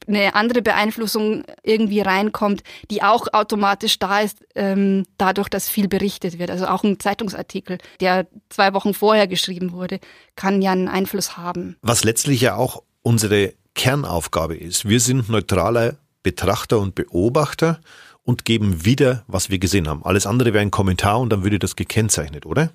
eine 0.07 0.35
andere 0.35 0.61
Beeinflussung 0.61 1.43
irgendwie 1.63 2.01
reinkommt, 2.01 2.61
die 2.91 3.01
auch 3.01 3.27
automatisch 3.33 3.97
da 3.97 4.19
ist, 4.21 4.37
ähm, 4.55 5.05
dadurch, 5.17 5.49
dass 5.49 5.67
viel 5.67 5.87
berichtet 5.87 6.37
wird. 6.37 6.51
Also 6.51 6.67
auch 6.67 6.83
ein 6.83 6.99
Zeitungsartikel, 6.99 7.79
der 7.99 8.27
zwei 8.49 8.73
Wochen 8.73 8.93
vorher 8.93 9.27
geschrieben 9.27 9.71
wurde, 9.71 9.99
kann 10.35 10.61
ja 10.61 10.71
einen 10.71 10.87
Einfluss 10.87 11.35
haben. 11.35 11.77
Was 11.81 12.03
letztlich 12.03 12.41
ja 12.41 12.55
auch 12.55 12.83
unsere 13.01 13.53
Kernaufgabe 13.73 14.55
ist. 14.55 14.87
Wir 14.87 14.99
sind 14.99 15.29
neutraler 15.29 15.97
Betrachter 16.21 16.79
und 16.79 16.93
Beobachter 16.93 17.79
und 18.23 18.45
geben 18.45 18.85
wieder, 18.85 19.23
was 19.27 19.49
wir 19.49 19.59
gesehen 19.59 19.87
haben. 19.87 20.03
Alles 20.03 20.25
andere 20.25 20.53
wäre 20.53 20.61
ein 20.61 20.71
Kommentar 20.71 21.19
und 21.19 21.29
dann 21.31 21.43
würde 21.43 21.59
das 21.59 21.75
gekennzeichnet, 21.75 22.45
oder? 22.45 22.71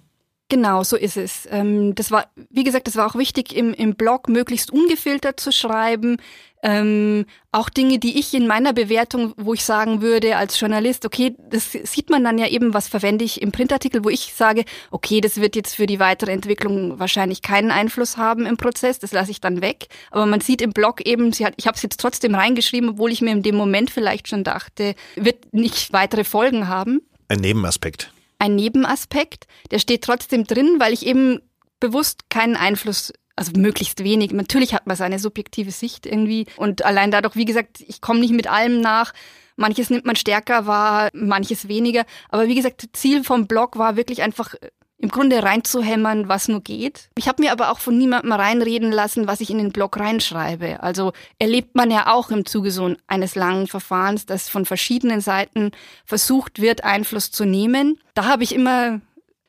Genau, 0.49 0.85
so 0.85 0.97
ist 0.97 1.17
es. 1.17 1.49
Ähm, 1.51 1.95
das 1.97 2.11
war, 2.11 2.27
wie 2.51 2.63
gesagt, 2.63 2.87
das 2.87 2.97
war 2.97 3.07
auch 3.07 3.17
wichtig, 3.17 3.55
im, 3.57 3.75
im 3.75 3.97
Blog 3.97 4.29
möglichst 4.29 4.71
ungefiltert 4.71 5.41
zu 5.41 5.51
schreiben. 5.51 6.19
Ähm, 6.69 7.27
auch 7.53 7.69
Dinge, 7.69 8.01
die 8.01 8.19
ich 8.19 8.35
in 8.35 8.49
meiner 8.49 8.73
Bewertung, 8.73 9.35
wo 9.37 9.55
ich 9.55 9.63
sagen 9.63 10.03
würde 10.03 10.37
als 10.37 10.59
Journalist, 10.59 11.07
okay, 11.07 11.37
das 11.49 11.71
sieht 11.71 12.11
man 12.11 12.25
dann 12.25 12.39
ja 12.39 12.49
eben, 12.49 12.75
was 12.75 12.89
verwende 12.89 13.25
ich 13.25 13.41
im 13.41 13.53
Printartikel, 13.53 14.05
wo 14.05 14.09
ich 14.09 14.35
sage, 14.35 14.65
okay, 14.91 15.21
das 15.21 15.41
wird 15.41 15.55
jetzt 15.55 15.77
für 15.77 15.87
die 15.87 16.01
weitere 16.01 16.33
Entwicklung 16.33 16.99
wahrscheinlich 16.99 17.41
keinen 17.41 17.71
Einfluss 17.71 18.17
haben 18.17 18.47
im 18.47 18.57
Prozess, 18.57 18.99
das 18.99 19.13
lasse 19.13 19.31
ich 19.31 19.41
dann 19.41 19.61
weg. 19.61 19.87
Aber 20.11 20.27
man 20.27 20.41
sieht 20.41 20.61
im 20.61 20.73
Blog 20.73 21.07
eben, 21.07 21.33
sie 21.33 21.47
hat, 21.47 21.55
ich 21.57 21.69
habe 21.69 21.77
es 21.77 21.83
jetzt 21.83 22.01
trotzdem 22.01 22.35
reingeschrieben, 22.35 22.91
obwohl 22.91 23.13
ich 23.13 23.23
mir 23.23 23.31
in 23.31 23.45
dem 23.45 23.55
Moment 23.55 23.91
vielleicht 23.91 24.27
schon 24.27 24.43
dachte, 24.43 24.97
wird 25.15 25.55
nicht 25.55 25.93
weitere 25.93 26.25
Folgen 26.25 26.67
haben. 26.67 27.01
Ein 27.29 27.39
Nebenaspekt 27.39 28.11
ein 28.39 28.55
Nebenaspekt, 28.55 29.47
der 29.71 29.79
steht 29.79 30.03
trotzdem 30.03 30.45
drin, 30.45 30.77
weil 30.79 30.93
ich 30.93 31.07
eben 31.07 31.41
bewusst 31.81 32.31
keinen 32.31 32.57
Einfluss 32.57 33.13
also 33.37 33.53
möglichst 33.57 34.03
wenig. 34.03 34.33
Natürlich 34.33 34.75
hat 34.75 34.87
man 34.87 34.97
seine 34.97 35.19
subjektive 35.19 35.71
Sicht 35.71 36.07
irgendwie 36.07 36.47
und 36.57 36.85
allein 36.85 37.11
dadurch, 37.11 37.37
wie 37.37 37.45
gesagt, 37.45 37.81
ich 37.87 38.01
komme 38.01 38.21
nicht 38.21 38.33
mit 38.33 38.49
allem 38.49 38.81
nach. 38.81 39.13
Manches 39.57 39.89
nimmt 39.89 40.05
man 40.05 40.17
stärker 40.17 40.67
wahr, 40.67 41.11
manches 41.15 41.69
weniger. 41.69 42.05
Aber 42.29 42.49
wie 42.49 42.55
gesagt, 42.55 42.89
Ziel 42.93 43.25
vom 43.25 43.47
Blog 43.47 43.79
war 43.79 43.97
wirklich 43.97 44.23
einfach 44.23 44.55
im 44.99 45.11
Grunde 45.11 45.43
reinzuhämmern, 45.43 46.29
was 46.29 46.49
nur 46.49 46.63
geht. 46.63 47.11
Ich 47.19 47.29
habe 47.29 47.43
mir 47.43 47.53
aber 47.53 47.71
auch 47.71 47.81
von 47.81 47.99
niemandem 47.99 48.33
reinreden 48.33 48.91
lassen, 48.91 49.27
was 49.27 49.41
ich 49.41 49.51
in 49.51 49.59
den 49.59 49.73
Blog 49.73 49.99
reinschreibe. 49.99 50.83
Also 50.83 51.13
erlebt 51.39 51.75
man 51.75 51.91
ja 51.91 52.13
auch 52.13 52.31
im 52.31 52.47
Zuge 52.47 52.71
so 52.71 52.95
eines 53.07 53.35
langen 53.35 53.67
Verfahrens, 53.67 54.25
dass 54.25 54.49
von 54.49 54.65
verschiedenen 54.65 55.21
Seiten 55.21 55.73
versucht 56.07 56.61
wird, 56.63 56.85
Einfluss 56.85 57.31
zu 57.31 57.45
nehmen. 57.45 57.99
Da 58.15 58.25
habe 58.25 58.43
ich 58.43 58.55
immer 58.55 59.01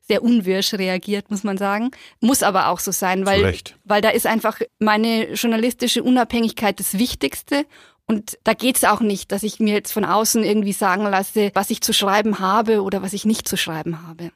sehr 0.08 0.24
unwirsch 0.24 0.74
reagiert, 0.74 1.30
muss 1.30 1.44
man 1.44 1.58
sagen. 1.58 1.92
Muss 2.20 2.44
aber 2.44 2.70
auch 2.70 2.80
so 2.80 2.92
sein, 2.92 3.26
weil, 3.26 3.56
weil 3.84 4.02
da 4.02 4.10
ist 4.10 4.26
einfach 4.26 4.60
meine 4.80 5.34
journalistische 5.34 6.04
Unabhängigkeit 6.04 6.80
das 6.80 6.98
Wichtigste. 6.98 7.66
Und 8.06 8.38
da 8.44 8.54
geht's 8.54 8.86
auch 8.86 9.02
nicht, 9.02 9.32
dass 9.32 9.44
ich 9.44 9.60
mir 9.60 9.74
jetzt 9.74 9.92
von 9.92 10.06
außen 10.06 10.44
irgendwie 10.44 10.74
sagen 10.74 11.04
lasse, 11.04 11.52
was 11.54 11.70
ich 11.70 11.82
zu 11.82 11.94
schreiben 11.94 12.40
habe 12.40 12.82
oder 12.82 13.02
was 13.02 13.14
ich 13.14 13.26
nicht 13.26 13.48
zu 13.48 13.58
schreiben 13.58 14.08
habe. 14.08 14.32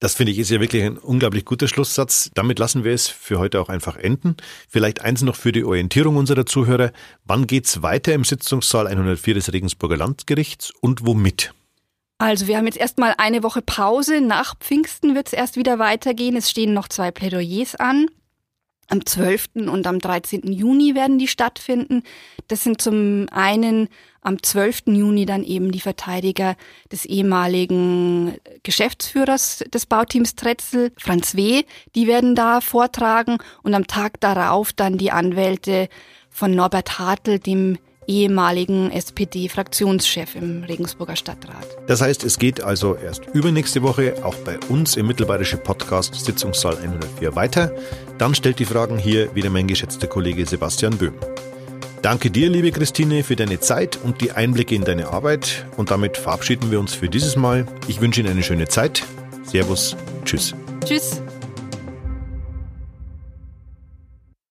Das 0.00 0.14
finde 0.14 0.32
ich 0.32 0.40
ist 0.40 0.50
ja 0.50 0.58
wirklich 0.58 0.82
ein 0.82 0.98
unglaublich 0.98 1.44
guter 1.44 1.68
Schlusssatz. 1.68 2.30
Damit 2.34 2.58
lassen 2.58 2.82
wir 2.82 2.92
es 2.92 3.06
für 3.06 3.38
heute 3.38 3.60
auch 3.60 3.68
einfach 3.68 3.96
enden. 3.96 4.36
Vielleicht 4.68 5.00
eins 5.00 5.22
noch 5.22 5.36
für 5.36 5.52
die 5.52 5.62
Orientierung 5.62 6.16
unserer 6.16 6.44
Zuhörer. 6.44 6.90
Wann 7.24 7.46
geht's 7.46 7.82
weiter 7.82 8.12
im 8.12 8.24
Sitzungssaal 8.24 8.88
104 8.88 9.34
des 9.34 9.52
Regensburger 9.52 9.96
Landgerichts 9.96 10.72
und 10.80 11.06
womit? 11.06 11.54
Also 12.22 12.46
wir 12.46 12.56
haben 12.56 12.66
jetzt 12.66 12.78
erstmal 12.78 13.14
eine 13.18 13.42
Woche 13.42 13.62
Pause. 13.62 14.20
Nach 14.20 14.56
Pfingsten 14.56 15.16
wird 15.16 15.26
es 15.26 15.32
erst 15.32 15.56
wieder 15.56 15.80
weitergehen. 15.80 16.36
Es 16.36 16.48
stehen 16.48 16.72
noch 16.72 16.86
zwei 16.86 17.10
Plädoyers 17.10 17.74
an. 17.74 18.06
Am 18.88 19.04
12. 19.04 19.48
und 19.56 19.88
am 19.88 19.98
13. 19.98 20.52
Juni 20.52 20.94
werden 20.94 21.18
die 21.18 21.26
stattfinden. 21.26 22.04
Das 22.46 22.62
sind 22.62 22.80
zum 22.80 23.26
einen 23.32 23.88
am 24.20 24.40
12. 24.40 24.82
Juni 24.86 25.26
dann 25.26 25.42
eben 25.42 25.72
die 25.72 25.80
Verteidiger 25.80 26.54
des 26.92 27.06
ehemaligen 27.06 28.36
Geschäftsführers 28.62 29.64
des 29.72 29.86
Bauteams 29.86 30.36
Tretzel, 30.36 30.92
Franz 30.98 31.34
W., 31.34 31.64
die 31.96 32.06
werden 32.06 32.36
da 32.36 32.60
vortragen 32.60 33.38
und 33.64 33.74
am 33.74 33.88
Tag 33.88 34.20
darauf 34.20 34.72
dann 34.72 34.96
die 34.96 35.10
Anwälte 35.10 35.88
von 36.30 36.54
Norbert 36.54 37.00
Hartl, 37.00 37.40
dem 37.40 37.78
ehemaligen 38.06 38.90
SPD-Fraktionschef 38.90 40.34
im 40.34 40.64
Regensburger 40.64 41.16
Stadtrat. 41.16 41.66
Das 41.86 42.00
heißt, 42.00 42.24
es 42.24 42.38
geht 42.38 42.62
also 42.62 42.96
erst 42.96 43.26
übernächste 43.32 43.82
Woche 43.82 44.14
auch 44.22 44.34
bei 44.36 44.58
uns 44.68 44.96
im 44.96 45.06
Mittelbayerischen 45.06 45.62
Podcast 45.62 46.14
Sitzungssaal 46.14 46.76
104 46.76 47.34
weiter. 47.36 47.72
Dann 48.18 48.34
stellt 48.34 48.58
die 48.58 48.64
Fragen 48.64 48.98
hier 48.98 49.34
wieder 49.34 49.50
mein 49.50 49.66
geschätzter 49.66 50.06
Kollege 50.06 50.46
Sebastian 50.46 50.96
Böhm. 50.96 51.14
Danke 52.02 52.32
dir, 52.32 52.50
liebe 52.50 52.72
Christine, 52.72 53.22
für 53.22 53.36
deine 53.36 53.60
Zeit 53.60 53.96
und 54.02 54.20
die 54.20 54.32
Einblicke 54.32 54.74
in 54.74 54.84
deine 54.84 55.08
Arbeit. 55.08 55.66
Und 55.76 55.92
damit 55.92 56.16
verabschieden 56.16 56.72
wir 56.72 56.80
uns 56.80 56.94
für 56.94 57.08
dieses 57.08 57.36
Mal. 57.36 57.64
Ich 57.86 58.00
wünsche 58.00 58.20
Ihnen 58.20 58.30
eine 58.30 58.42
schöne 58.42 58.66
Zeit. 58.66 59.04
Servus. 59.44 59.96
Tschüss. 60.24 60.52
Tschüss. 60.84 61.22